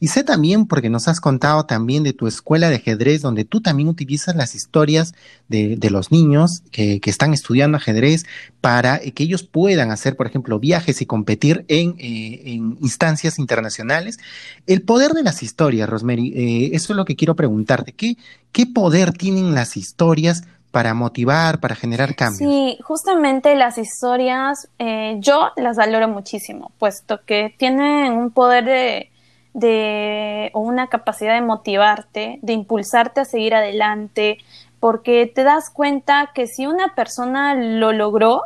y 0.00 0.08
sé 0.08 0.24
también, 0.24 0.66
porque 0.66 0.90
nos 0.90 1.06
has 1.06 1.20
contado 1.20 1.64
también 1.64 2.02
de 2.02 2.12
tu 2.12 2.26
escuela 2.26 2.68
de 2.68 2.76
ajedrez, 2.76 3.22
donde 3.22 3.44
tú 3.44 3.60
también 3.60 3.88
utilizas 3.88 4.34
las 4.34 4.56
historias 4.56 5.14
de, 5.48 5.76
de 5.76 5.90
los 5.90 6.10
niños 6.10 6.64
que, 6.72 7.00
que, 7.00 7.10
están 7.10 7.32
estudiando 7.32 7.78
ajedrez 7.78 8.26
para 8.60 8.98
que 8.98 9.22
ellos 9.22 9.44
puedan 9.44 9.92
hacer, 9.92 10.16
por 10.16 10.26
ejemplo, 10.26 10.58
viajes 10.58 11.00
y 11.00 11.06
competir 11.06 11.64
en, 11.68 11.94
eh, 11.98 12.42
en 12.44 12.76
instancias 12.82 13.38
internacionales. 13.38 14.18
El 14.66 14.82
poder 14.82 15.12
de 15.12 15.22
las 15.22 15.42
historias, 15.42 15.88
Rosemary, 15.88 16.32
eh, 16.34 16.70
eso 16.74 16.92
es 16.92 16.96
lo 16.96 17.04
que 17.04 17.16
quiero 17.16 17.36
preguntarte. 17.36 17.92
¿Qué, 17.92 18.18
¿Qué 18.52 18.66
poder 18.66 19.12
tienen 19.12 19.54
las 19.54 19.76
historias 19.76 20.42
para 20.76 20.92
motivar, 20.92 21.58
para 21.58 21.74
generar 21.74 22.14
cambios. 22.14 22.50
Sí, 22.50 22.78
justamente 22.82 23.54
las 23.54 23.78
historias 23.78 24.68
eh, 24.78 25.16
yo 25.20 25.48
las 25.56 25.78
valoro 25.78 26.06
muchísimo, 26.06 26.70
puesto 26.78 27.24
que 27.24 27.54
tienen 27.56 28.12
un 28.12 28.30
poder 28.30 28.66
de, 28.66 29.10
de, 29.54 30.50
o 30.52 30.60
una 30.60 30.88
capacidad 30.88 31.32
de 31.32 31.40
motivarte, 31.40 32.40
de 32.42 32.52
impulsarte 32.52 33.22
a 33.22 33.24
seguir 33.24 33.54
adelante, 33.54 34.36
porque 34.78 35.32
te 35.34 35.44
das 35.44 35.70
cuenta 35.70 36.32
que 36.34 36.46
si 36.46 36.66
una 36.66 36.94
persona 36.94 37.54
lo 37.54 37.92
logró, 37.92 38.42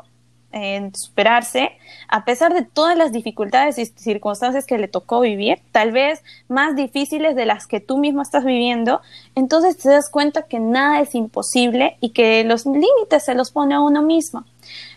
en 0.53 0.95
superarse, 0.95 1.73
a 2.09 2.25
pesar 2.25 2.53
de 2.55 2.63
todas 2.63 2.97
las 2.97 3.13
dificultades 3.13 3.79
y 3.79 3.87
circunstancias 3.87 4.67
que 4.67 4.79
le 4.79 4.89
tocó 4.89 5.21
vivir, 5.21 5.61
tal 5.73 5.93
vez 5.93 6.23
más 6.49 6.77
difíciles 6.77 7.37
de 7.37 7.47
las 7.47 7.67
que 7.67 7.81
tú 7.81 7.99
mismo 7.99 8.23
estás 8.23 8.45
viviendo, 8.45 9.01
entonces 9.35 9.77
te 9.77 9.91
das 9.91 10.11
cuenta 10.11 10.43
que 10.43 10.59
nada 10.59 11.01
es 11.01 11.15
imposible 11.15 11.97
y 12.01 12.11
que 12.11 12.45
los 12.45 12.67
límites 12.67 13.25
se 13.25 13.35
los 13.35 13.51
pone 13.51 13.75
a 13.75 13.81
uno 13.81 14.03
mismo. 14.03 14.45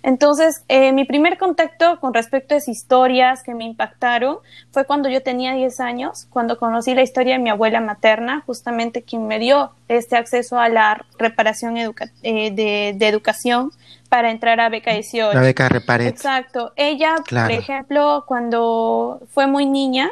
Entonces, 0.03 0.63
eh, 0.67 0.91
mi 0.91 1.05
primer 1.05 1.38
contacto 1.38 1.97
con 2.01 2.13
respecto 2.13 2.53
a 2.53 2.57
esas 2.57 2.67
historias 2.67 3.41
que 3.41 3.55
me 3.55 3.63
impactaron 3.63 4.38
fue 4.71 4.86
cuando 4.86 5.07
yo 5.07 5.23
tenía 5.23 5.53
10 5.53 5.79
años, 5.79 6.27
cuando 6.29 6.59
conocí 6.59 6.93
la 6.93 7.03
historia 7.03 7.38
de 7.38 7.39
mi 7.39 7.49
abuela 7.49 7.79
materna, 7.79 8.43
justamente 8.45 9.03
quien 9.03 9.27
me 9.27 9.39
dio 9.39 9.71
este 9.88 10.17
acceso 10.17 10.59
a 10.59 10.67
la 10.67 11.05
reparación 11.17 11.77
eh, 11.77 12.51
de, 12.51 12.93
de, 12.97 13.07
educación 13.07 13.71
para 14.09 14.29
entrar 14.29 14.59
a 14.59 14.67
beca 14.67 14.91
18. 14.91 15.33
La 15.33 15.41
beca 15.41 15.69
Reparet. 15.69 16.09
Exacto. 16.09 16.73
Ella, 16.75 17.15
por 17.25 17.51
ejemplo, 17.51 18.25
cuando 18.27 19.21
fue 19.31 19.47
muy 19.47 19.65
niña, 19.65 20.09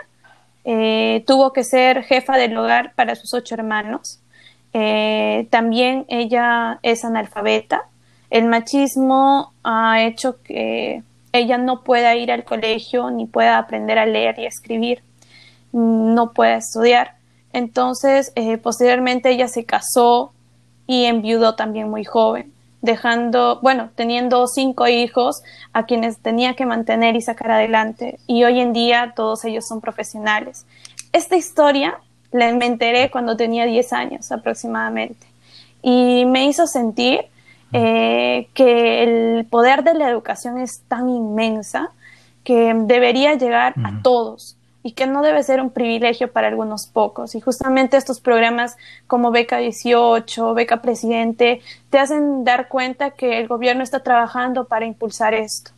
eh, 0.64 1.24
tuvo 1.28 1.52
que 1.52 1.66
ser 1.66 2.04
jefa 2.04 2.38
del 2.38 2.56
hogar 2.58 2.94
para 2.96 3.16
sus 3.16 3.34
ocho 3.34 3.56
hermanos. 3.56 4.20
también 5.50 6.06
ella 6.08 6.80
es 6.82 7.04
analfabeta 7.04 7.91
el 8.32 8.46
machismo 8.46 9.54
ha 9.64 10.02
hecho 10.02 10.42
que 10.42 11.04
ella 11.34 11.58
no 11.58 11.84
pueda 11.84 12.16
ir 12.16 12.32
al 12.32 12.46
colegio 12.46 13.12
ni 13.12 13.26
pueda 13.26 13.58
aprender 13.58 14.00
a 14.00 14.06
leer 14.06 14.40
y 14.40 14.46
a 14.46 14.48
escribir, 14.48 15.04
no 15.74 16.32
pueda 16.32 16.56
estudiar. 16.56 17.16
Entonces, 17.54 18.32
eh, 18.36 18.58
posteriormente 18.58 19.30
ella 19.30 19.50
se 19.50 19.66
casó 19.66 20.32
y 20.88 21.06
enviudó 21.06 21.56
también 21.56 21.90
muy 21.90 22.06
joven, 22.06 22.54
dejando, 22.82 23.60
bueno, 23.62 23.90
teniendo 23.96 24.48
cinco 24.48 24.88
hijos 24.88 25.44
a 25.74 25.86
quienes 25.86 26.18
tenía 26.20 26.56
que 26.56 26.66
mantener 26.66 27.18
y 27.18 27.22
sacar 27.22 27.52
adelante. 27.52 28.18
Y 28.28 28.46
hoy 28.46 28.62
en 28.62 28.72
día 28.72 29.14
todos 29.14 29.44
ellos 29.44 29.68
son 29.68 29.82
profesionales. 29.82 30.66
Esta 31.12 31.36
historia 31.36 32.00
la 32.32 32.52
me 32.54 32.66
enteré 32.66 33.12
cuando 33.12 33.36
tenía 33.36 33.66
10 33.66 33.92
años 33.92 34.32
aproximadamente 34.32 35.28
y 35.82 36.24
me 36.26 36.46
hizo 36.46 36.66
sentir 36.66 37.26
eh, 37.74 38.48
que 38.54 39.04
el 39.04 39.46
poder 39.46 39.84
de 39.84 39.94
la 39.94 40.10
educación 40.10 40.60
es 40.60 40.82
tan 40.88 41.10
inmensa 41.10 41.92
que 42.44 42.74
debería 42.76 43.36
llegar 43.36 43.74
a 43.84 44.02
todos 44.02 44.58
y 44.84 44.94
que 44.94 45.06
no 45.06 45.22
debe 45.22 45.44
ser 45.44 45.62
un 45.62 45.70
privilegio 45.70 46.32
para 46.32 46.48
algunos 46.48 46.88
pocos. 46.88 47.36
Y 47.36 47.42
justamente 47.42 47.98
estos 47.98 48.20
programas 48.20 48.78
como 49.08 49.32
Beca 49.32 49.58
18, 49.58 50.54
Beca 50.54 50.82
Presidente, 50.82 51.62
te 51.90 52.00
hacen 52.00 52.44
dar 52.44 52.68
cuenta 52.68 53.12
que 53.12 53.40
el 53.40 53.48
gobierno 53.48 53.84
está 53.84 54.02
trabajando 54.02 54.66
para 54.66 54.86
impulsar 54.86 55.34
esto. 55.34 55.72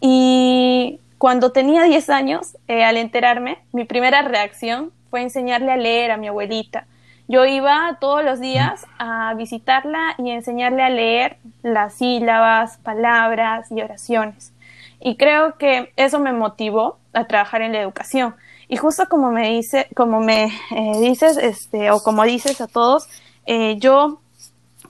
Y 0.00 1.00
cuando 1.18 1.52
tenía 1.52 1.84
10 1.84 2.10
años, 2.10 2.56
eh, 2.66 2.84
al 2.84 2.96
enterarme, 2.96 3.58
mi 3.72 3.84
primera 3.84 4.22
reacción 4.22 4.90
fue 5.10 5.22
enseñarle 5.22 5.72
a 5.72 5.76
leer 5.76 6.10
a 6.10 6.16
mi 6.16 6.28
abuelita 6.28 6.86
yo 7.28 7.44
iba 7.44 7.96
todos 8.00 8.24
los 8.24 8.40
días 8.40 8.86
a 8.98 9.34
visitarla 9.34 10.14
y 10.18 10.30
enseñarle 10.30 10.82
a 10.82 10.90
leer 10.90 11.38
las 11.62 11.94
sílabas, 11.94 12.78
palabras 12.78 13.70
y 13.72 13.82
oraciones. 13.82 14.52
Y 15.00 15.16
creo 15.16 15.56
que 15.58 15.92
eso 15.96 16.18
me 16.20 16.32
motivó 16.32 16.98
a 17.12 17.26
trabajar 17.26 17.62
en 17.62 17.72
la 17.72 17.80
educación. 17.80 18.36
Y 18.68 18.76
justo 18.76 19.08
como 19.08 19.30
me 19.30 19.50
dice, 19.50 19.88
como 19.94 20.20
me 20.20 20.44
eh, 20.70 21.00
dices, 21.00 21.36
este, 21.36 21.90
o 21.90 22.00
como 22.00 22.24
dices 22.24 22.60
a 22.60 22.66
todos, 22.66 23.08
eh, 23.44 23.76
yo 23.78 24.20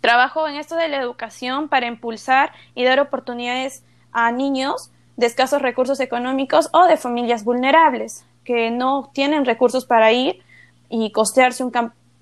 trabajo 0.00 0.46
en 0.46 0.56
esto 0.56 0.76
de 0.76 0.88
la 0.88 0.98
educación 0.98 1.68
para 1.68 1.86
impulsar 1.86 2.52
y 2.74 2.84
dar 2.84 3.00
oportunidades 3.00 3.82
a 4.12 4.30
niños 4.30 4.90
de 5.16 5.26
escasos 5.26 5.62
recursos 5.62 6.00
económicos 6.00 6.68
o 6.72 6.84
de 6.84 6.96
familias 6.96 7.44
vulnerables. 7.44 8.24
que 8.44 8.70
no 8.70 9.10
tienen 9.12 9.44
recursos 9.44 9.86
para 9.86 10.12
ir 10.12 10.40
y 10.88 11.10
costearse 11.10 11.64
un, 11.64 11.72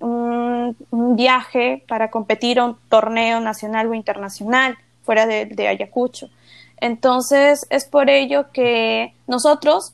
un, 0.05 0.75
viaje 1.15 1.83
para 1.87 2.09
competir 2.11 2.59
a 2.59 2.65
un 2.65 2.77
torneo 2.89 3.39
nacional 3.39 3.87
o 3.87 3.93
internacional 3.93 4.77
fuera 5.03 5.25
de, 5.25 5.45
de 5.45 5.67
Ayacucho. 5.67 6.29
Entonces, 6.77 7.65
es 7.69 7.85
por 7.85 8.09
ello 8.09 8.51
que 8.51 9.13
nosotros, 9.27 9.93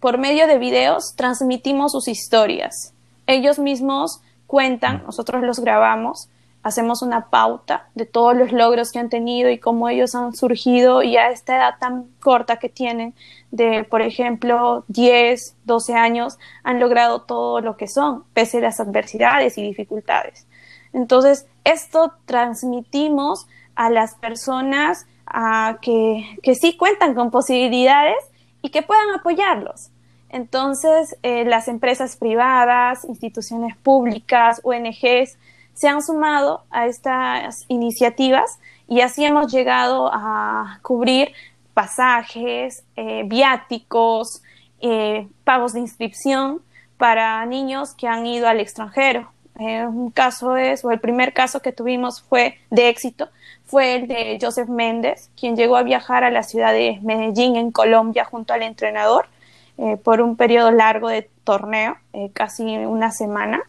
por 0.00 0.18
medio 0.18 0.46
de 0.46 0.58
videos, 0.58 1.14
transmitimos 1.16 1.92
sus 1.92 2.06
historias. 2.08 2.92
Ellos 3.26 3.58
mismos 3.58 4.20
cuentan, 4.46 5.02
nosotros 5.04 5.42
los 5.42 5.60
grabamos 5.60 6.28
hacemos 6.62 7.02
una 7.02 7.30
pauta 7.30 7.88
de 7.94 8.06
todos 8.06 8.36
los 8.36 8.52
logros 8.52 8.92
que 8.92 8.98
han 8.98 9.08
tenido 9.08 9.50
y 9.50 9.58
cómo 9.58 9.88
ellos 9.88 10.14
han 10.14 10.34
surgido 10.34 11.02
y 11.02 11.16
a 11.16 11.30
esta 11.30 11.56
edad 11.56 11.74
tan 11.78 12.08
corta 12.20 12.58
que 12.58 12.68
tienen, 12.68 13.14
de 13.50 13.84
por 13.84 14.02
ejemplo 14.02 14.84
10, 14.88 15.56
12 15.64 15.94
años, 15.94 16.38
han 16.64 16.80
logrado 16.80 17.22
todo 17.22 17.60
lo 17.60 17.76
que 17.76 17.88
son, 17.88 18.24
pese 18.34 18.58
a 18.58 18.62
las 18.62 18.80
adversidades 18.80 19.56
y 19.58 19.62
dificultades. 19.62 20.46
Entonces, 20.92 21.46
esto 21.64 22.14
transmitimos 22.24 23.46
a 23.74 23.90
las 23.90 24.14
personas 24.14 25.06
a 25.26 25.78
que, 25.80 26.38
que 26.42 26.54
sí 26.54 26.76
cuentan 26.76 27.14
con 27.14 27.30
posibilidades 27.30 28.16
y 28.62 28.70
que 28.70 28.82
puedan 28.82 29.10
apoyarlos. 29.14 29.90
Entonces, 30.30 31.16
eh, 31.22 31.44
las 31.44 31.68
empresas 31.68 32.16
privadas, 32.16 33.04
instituciones 33.04 33.76
públicas, 33.76 34.60
ONGs, 34.62 35.38
se 35.78 35.86
han 35.86 36.02
sumado 36.02 36.64
a 36.70 36.86
estas 36.86 37.64
iniciativas 37.68 38.58
y 38.88 39.00
así 39.00 39.24
hemos 39.24 39.52
llegado 39.52 40.10
a 40.12 40.80
cubrir 40.82 41.32
pasajes, 41.72 42.82
eh, 42.96 43.22
viáticos, 43.26 44.42
eh, 44.80 45.28
pagos 45.44 45.74
de 45.74 45.80
inscripción 45.80 46.62
para 46.96 47.46
niños 47.46 47.94
que 47.94 48.08
han 48.08 48.26
ido 48.26 48.48
al 48.48 48.58
extranjero. 48.58 49.30
Eh, 49.60 49.86
un 49.86 50.10
caso 50.10 50.56
es, 50.56 50.84
o 50.84 50.90
el 50.90 50.98
primer 50.98 51.32
caso 51.32 51.62
que 51.62 51.70
tuvimos 51.70 52.22
fue 52.22 52.58
de 52.70 52.88
éxito, 52.88 53.28
fue 53.64 53.94
el 53.94 54.08
de 54.08 54.36
Joseph 54.40 54.68
Méndez, 54.68 55.30
quien 55.38 55.54
llegó 55.54 55.76
a 55.76 55.84
viajar 55.84 56.24
a 56.24 56.32
la 56.32 56.42
ciudad 56.42 56.72
de 56.72 56.98
Medellín, 57.02 57.54
en 57.54 57.70
Colombia, 57.70 58.24
junto 58.24 58.52
al 58.52 58.64
entrenador, 58.64 59.28
por 60.02 60.20
un 60.20 60.34
periodo 60.34 60.72
largo 60.72 61.08
de 61.08 61.30
torneo, 61.44 61.96
casi 62.32 62.64
una 62.64 63.12
semana 63.12 63.62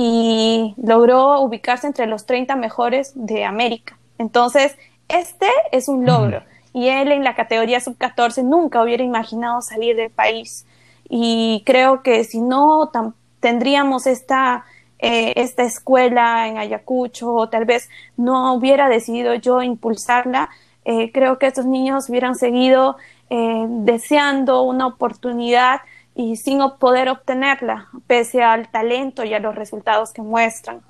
y 0.00 0.76
logró 0.80 1.40
ubicarse 1.40 1.88
entre 1.88 2.06
los 2.06 2.24
30 2.24 2.54
mejores 2.54 3.12
de 3.16 3.44
América. 3.44 3.98
Entonces, 4.16 4.78
este 5.08 5.48
es 5.72 5.88
un 5.88 6.06
logro. 6.06 6.42
Y 6.72 6.88
él 6.88 7.10
en 7.10 7.24
la 7.24 7.34
categoría 7.34 7.80
sub-14 7.80 8.44
nunca 8.44 8.80
hubiera 8.80 9.02
imaginado 9.02 9.60
salir 9.60 9.96
del 9.96 10.10
país. 10.10 10.64
Y 11.08 11.64
creo 11.66 12.02
que 12.02 12.22
si 12.22 12.40
no 12.40 12.92
tendríamos 13.40 14.06
esta, 14.06 14.64
eh, 15.00 15.32
esta 15.34 15.64
escuela 15.64 16.46
en 16.46 16.58
Ayacucho 16.58 17.34
o 17.34 17.48
tal 17.48 17.64
vez 17.64 17.88
no 18.16 18.54
hubiera 18.54 18.88
decidido 18.88 19.34
yo 19.34 19.62
impulsarla, 19.62 20.48
eh, 20.84 21.10
creo 21.10 21.40
que 21.40 21.48
estos 21.48 21.66
niños 21.66 22.08
hubieran 22.08 22.36
seguido 22.36 22.96
eh, 23.30 23.66
deseando 23.68 24.62
una 24.62 24.86
oportunidad 24.86 25.80
y 26.18 26.34
sin 26.34 26.58
poder 26.80 27.08
obtenerla, 27.08 27.86
pese 28.08 28.42
al 28.42 28.68
talento 28.72 29.22
y 29.22 29.34
a 29.34 29.38
los 29.38 29.54
resultados 29.54 30.12
que 30.12 30.20
muestran. 30.20 30.80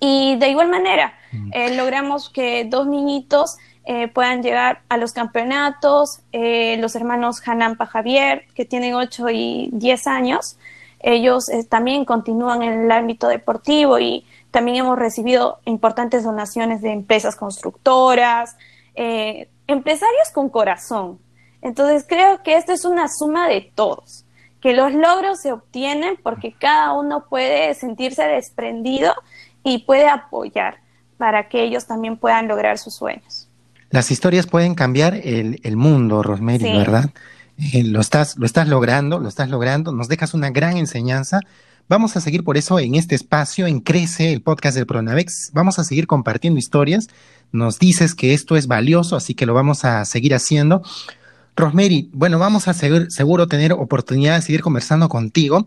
Y 0.00 0.36
de 0.36 0.48
igual 0.48 0.68
manera, 0.68 1.12
mm. 1.32 1.50
eh, 1.52 1.76
logramos 1.76 2.30
que 2.30 2.64
dos 2.64 2.86
niñitos 2.86 3.58
eh, 3.84 4.08
puedan 4.08 4.42
llegar 4.42 4.80
a 4.88 4.96
los 4.96 5.12
campeonatos, 5.12 6.20
eh, 6.32 6.78
los 6.78 6.96
hermanos 6.96 7.46
Hanampa 7.46 7.84
Javier, 7.84 8.46
que 8.54 8.64
tienen 8.64 8.94
8 8.94 9.28
y 9.28 9.68
10 9.72 10.06
años, 10.06 10.58
ellos 11.00 11.50
también 11.68 12.06
continúan 12.06 12.62
en 12.62 12.84
el 12.84 12.90
ámbito 12.90 13.28
deportivo 13.28 13.98
y 13.98 14.24
también 14.50 14.78
hemos 14.78 14.98
recibido 14.98 15.58
importantes 15.66 16.24
donaciones 16.24 16.80
de 16.80 16.92
empresas 16.92 17.36
constructoras, 17.36 18.56
empresarios 18.94 20.30
con 20.32 20.48
corazón. 20.48 21.18
Entonces 21.60 22.06
creo 22.08 22.42
que 22.42 22.56
esto 22.56 22.72
es 22.72 22.86
una 22.86 23.08
suma 23.08 23.46
de 23.46 23.70
todos 23.74 24.24
que 24.68 24.74
los 24.74 24.92
logros 24.92 25.40
se 25.40 25.50
obtienen 25.50 26.18
porque 26.22 26.52
cada 26.52 26.92
uno 26.92 27.24
puede 27.26 27.72
sentirse 27.72 28.22
desprendido 28.24 29.14
y 29.64 29.78
puede 29.78 30.06
apoyar 30.06 30.82
para 31.16 31.48
que 31.48 31.64
ellos 31.64 31.86
también 31.86 32.18
puedan 32.18 32.48
lograr 32.48 32.76
sus 32.76 32.92
sueños. 32.92 33.48
Las 33.88 34.10
historias 34.10 34.46
pueden 34.46 34.74
cambiar 34.74 35.14
el, 35.14 35.76
mundo, 35.78 36.22
Rosemary, 36.22 36.64
¿verdad? 36.64 37.08
Eh, 37.56 37.82
lo, 37.82 37.98
estás, 38.02 38.36
lo 38.36 38.44
estás 38.44 38.68
logrando, 38.68 39.18
lo 39.18 39.30
estás 39.30 39.48
logrando, 39.48 39.90
nos 39.90 40.06
dejas 40.08 40.34
una 40.34 40.50
gran 40.50 40.76
enseñanza. 40.76 41.40
Vamos 41.88 42.14
a 42.18 42.20
seguir 42.20 42.44
por 42.44 42.58
eso 42.58 42.78
en 42.78 42.94
este 42.94 43.14
espacio, 43.14 43.66
en 43.66 43.80
Crece, 43.80 44.34
el 44.34 44.42
podcast 44.42 44.76
del 44.76 44.84
Pronavex. 44.84 45.52
Vamos 45.54 45.78
a 45.78 45.84
seguir 45.84 46.06
compartiendo 46.06 46.58
historias. 46.58 47.08
Nos 47.52 47.78
dices 47.78 48.14
que 48.14 48.34
esto 48.34 48.54
es 48.54 48.66
valioso, 48.66 49.16
así 49.16 49.34
que 49.34 49.46
lo 49.46 49.54
vamos 49.54 49.86
a 49.86 50.04
seguir 50.04 50.34
haciendo. 50.34 50.82
Rosemary, 51.58 52.08
bueno, 52.12 52.38
vamos 52.38 52.68
a 52.68 52.72
seguir, 52.72 53.10
seguro 53.10 53.48
tener 53.48 53.72
oportunidad 53.72 54.36
de 54.36 54.42
seguir 54.42 54.60
conversando 54.62 55.08
contigo. 55.08 55.66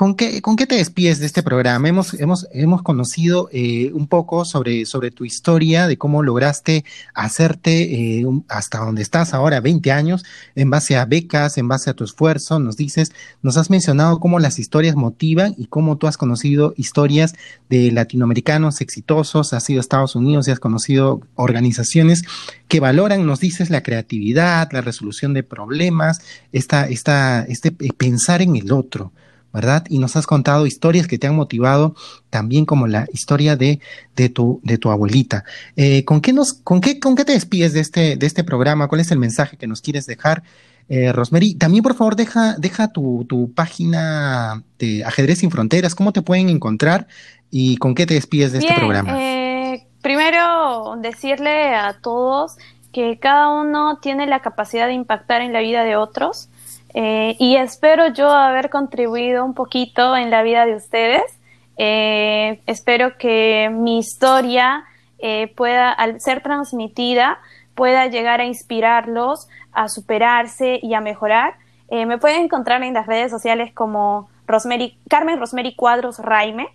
¿Con 0.00 0.14
qué, 0.14 0.40
¿Con 0.40 0.56
qué 0.56 0.66
te 0.66 0.76
despides 0.76 1.18
de 1.18 1.26
este 1.26 1.42
programa? 1.42 1.86
Hemos, 1.86 2.14
hemos, 2.14 2.48
hemos 2.54 2.80
conocido 2.80 3.50
eh, 3.52 3.90
un 3.92 4.06
poco 4.06 4.46
sobre, 4.46 4.86
sobre 4.86 5.10
tu 5.10 5.26
historia, 5.26 5.88
de 5.88 5.98
cómo 5.98 6.22
lograste 6.22 6.86
hacerte 7.12 7.82
eh, 8.20 8.26
hasta 8.48 8.78
donde 8.78 9.02
estás 9.02 9.34
ahora, 9.34 9.60
20 9.60 9.92
años, 9.92 10.24
en 10.54 10.70
base 10.70 10.96
a 10.96 11.04
becas, 11.04 11.58
en 11.58 11.68
base 11.68 11.90
a 11.90 11.92
tu 11.92 12.04
esfuerzo. 12.04 12.58
Nos 12.60 12.78
dices, 12.78 13.12
nos 13.42 13.58
has 13.58 13.68
mencionado 13.68 14.20
cómo 14.20 14.38
las 14.38 14.58
historias 14.58 14.96
motivan 14.96 15.54
y 15.58 15.66
cómo 15.66 15.98
tú 15.98 16.06
has 16.06 16.16
conocido 16.16 16.72
historias 16.78 17.34
de 17.68 17.92
latinoamericanos 17.92 18.80
exitosos, 18.80 19.52
has 19.52 19.68
ido 19.68 19.80
a 19.80 19.82
Estados 19.82 20.16
Unidos 20.16 20.48
y 20.48 20.50
has 20.50 20.60
conocido 20.60 21.20
organizaciones 21.34 22.22
que 22.68 22.80
valoran, 22.80 23.26
nos 23.26 23.40
dices, 23.40 23.68
la 23.68 23.82
creatividad, 23.82 24.72
la 24.72 24.80
resolución 24.80 25.34
de 25.34 25.42
problemas, 25.42 26.22
esta, 26.52 26.88
esta, 26.88 27.42
este 27.42 27.70
pensar 27.70 28.40
en 28.40 28.56
el 28.56 28.72
otro. 28.72 29.12
¿Verdad? 29.52 29.84
Y 29.88 29.98
nos 29.98 30.16
has 30.16 30.26
contado 30.26 30.66
historias 30.66 31.06
que 31.06 31.18
te 31.18 31.26
han 31.26 31.36
motivado, 31.36 31.94
también 32.30 32.64
como 32.64 32.86
la 32.86 33.06
historia 33.12 33.56
de, 33.56 33.80
de, 34.16 34.28
tu, 34.28 34.60
de 34.62 34.78
tu 34.78 34.90
abuelita. 34.90 35.44
Eh, 35.76 36.04
¿con, 36.04 36.20
qué 36.20 36.32
nos, 36.32 36.52
con, 36.52 36.80
qué, 36.80 37.00
¿Con 37.00 37.16
qué 37.16 37.24
te 37.24 37.32
despides 37.32 37.72
de 37.72 37.80
este, 37.80 38.16
de 38.16 38.26
este 38.26 38.44
programa? 38.44 38.88
¿Cuál 38.88 39.00
es 39.00 39.10
el 39.10 39.18
mensaje 39.18 39.56
que 39.56 39.66
nos 39.66 39.80
quieres 39.80 40.06
dejar? 40.06 40.42
Eh, 40.88 41.12
Rosemary, 41.12 41.54
también 41.54 41.84
por 41.84 41.94
favor 41.94 42.16
deja, 42.16 42.56
deja 42.58 42.88
tu, 42.88 43.24
tu, 43.28 43.52
página 43.52 44.64
de 44.78 45.04
Ajedrez 45.04 45.38
sin 45.38 45.50
Fronteras, 45.50 45.94
cómo 45.94 46.12
te 46.12 46.20
pueden 46.20 46.48
encontrar 46.48 47.06
y 47.48 47.76
con 47.76 47.94
qué 47.94 48.06
te 48.06 48.14
despides 48.14 48.50
de 48.52 48.58
este 48.58 48.74
programa. 48.74 49.14
Eh, 49.16 49.86
primero, 50.02 50.96
decirle 51.00 51.74
a 51.76 51.96
todos 52.00 52.56
que 52.92 53.18
cada 53.20 53.48
uno 53.50 53.98
tiene 54.02 54.26
la 54.26 54.40
capacidad 54.40 54.88
de 54.88 54.94
impactar 54.94 55.42
en 55.42 55.52
la 55.52 55.60
vida 55.60 55.84
de 55.84 55.94
otros 55.94 56.49
eh, 56.94 57.36
y 57.38 57.56
espero 57.56 58.08
yo 58.08 58.30
haber 58.30 58.70
contribuido 58.70 59.44
un 59.44 59.54
poquito 59.54 60.16
en 60.16 60.30
la 60.30 60.42
vida 60.42 60.66
de 60.66 60.74
ustedes. 60.74 61.22
Eh, 61.76 62.60
espero 62.66 63.16
que 63.16 63.70
mi 63.72 63.98
historia 63.98 64.84
eh, 65.18 65.52
pueda, 65.56 65.92
al 65.92 66.20
ser 66.20 66.42
transmitida, 66.42 67.38
pueda 67.74 68.06
llegar 68.06 68.40
a 68.40 68.44
inspirarlos 68.44 69.48
a 69.72 69.88
superarse 69.88 70.80
y 70.82 70.94
a 70.94 71.00
mejorar. 71.00 71.54
me 71.90 72.18
pueden 72.18 72.42
encontrar 72.42 72.82
en 72.82 72.94
las 72.94 73.06
redes 73.06 73.30
sociales 73.30 73.72
como 73.72 74.28
Carmen 75.08 75.38
Rosemary 75.38 75.74
Cuadros 75.76 76.18
Raime, 76.18 76.68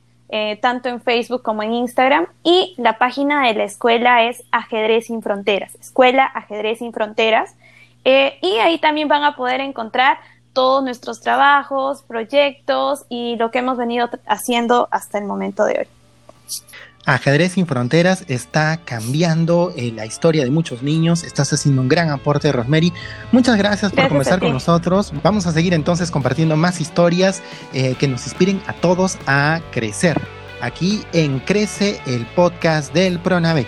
tanto 0.62 0.88
en 0.88 1.02
Facebook 1.02 1.44
como 1.44 1.62
en 1.62 1.74
Instagram. 1.74 2.28
Y 2.44 2.74
la 2.78 2.98
página 2.98 3.46
de 3.46 3.54
la 3.54 3.66
escuela 3.66 4.24
es 4.24 4.44
Ajedrez 4.52 5.08
sin 5.08 5.22
Fronteras, 5.22 5.76
Escuela 5.76 6.26
Ajedrez 6.26 6.80
sin 6.80 6.94
Fronteras. 6.94 7.56
Eh, 8.06 8.38
y 8.42 8.58
ahí 8.58 8.78
también 8.80 9.08
van 9.08 9.24
a 9.24 9.36
poder 9.36 9.60
encontrar 9.60 10.20
todos 10.54 10.84
nuestros 10.84 11.20
trabajos, 11.20 12.04
proyectos 12.04 13.06
y 13.10 13.36
lo 13.36 13.52
que 13.52 13.60
hemos 13.60 13.78
venido 13.78 14.10
haciendo 14.26 14.88
hasta 14.92 15.18
el 15.18 15.26
momento 15.26 15.66
de 15.66 15.80
hoy. 15.80 15.88
Ajedrez 17.06 17.52
sin 17.52 17.68
Fronteras 17.68 18.24
está 18.28 18.78
cambiando 18.84 19.72
eh, 19.76 19.92
la 19.94 20.08
historia 20.08 20.44
de 20.44 20.50
muchos 20.50 20.82
niños. 20.82 21.24
Estás 21.24 21.54
haciendo 21.54 21.82
un 21.82 21.88
gran 21.88 22.10
aporte, 22.10 22.52
Rosemary. 22.52 22.92
Muchas 23.32 23.58
gracias 23.58 23.92
por 23.92 24.08
conversar 24.08 24.40
con 24.40 24.54
nosotros. 24.54 25.14
Vamos 25.22 25.46
a 25.46 25.52
seguir 25.52 25.76
entonces 25.76 26.10
compartiendo 26.10 26.56
más 26.56 26.82
historias 26.82 27.44
eh, 27.74 27.96
que 28.00 28.08
nos 28.08 28.26
inspiren 28.26 28.60
a 28.66 28.74
todos 28.74 29.20
a 29.28 29.62
crecer. 29.72 30.20
Aquí 30.62 31.04
en 31.14 31.40
Crece, 31.40 32.00
el 32.08 32.26
podcast 32.28 32.92
del 32.92 33.20
Pronavec. 33.20 33.68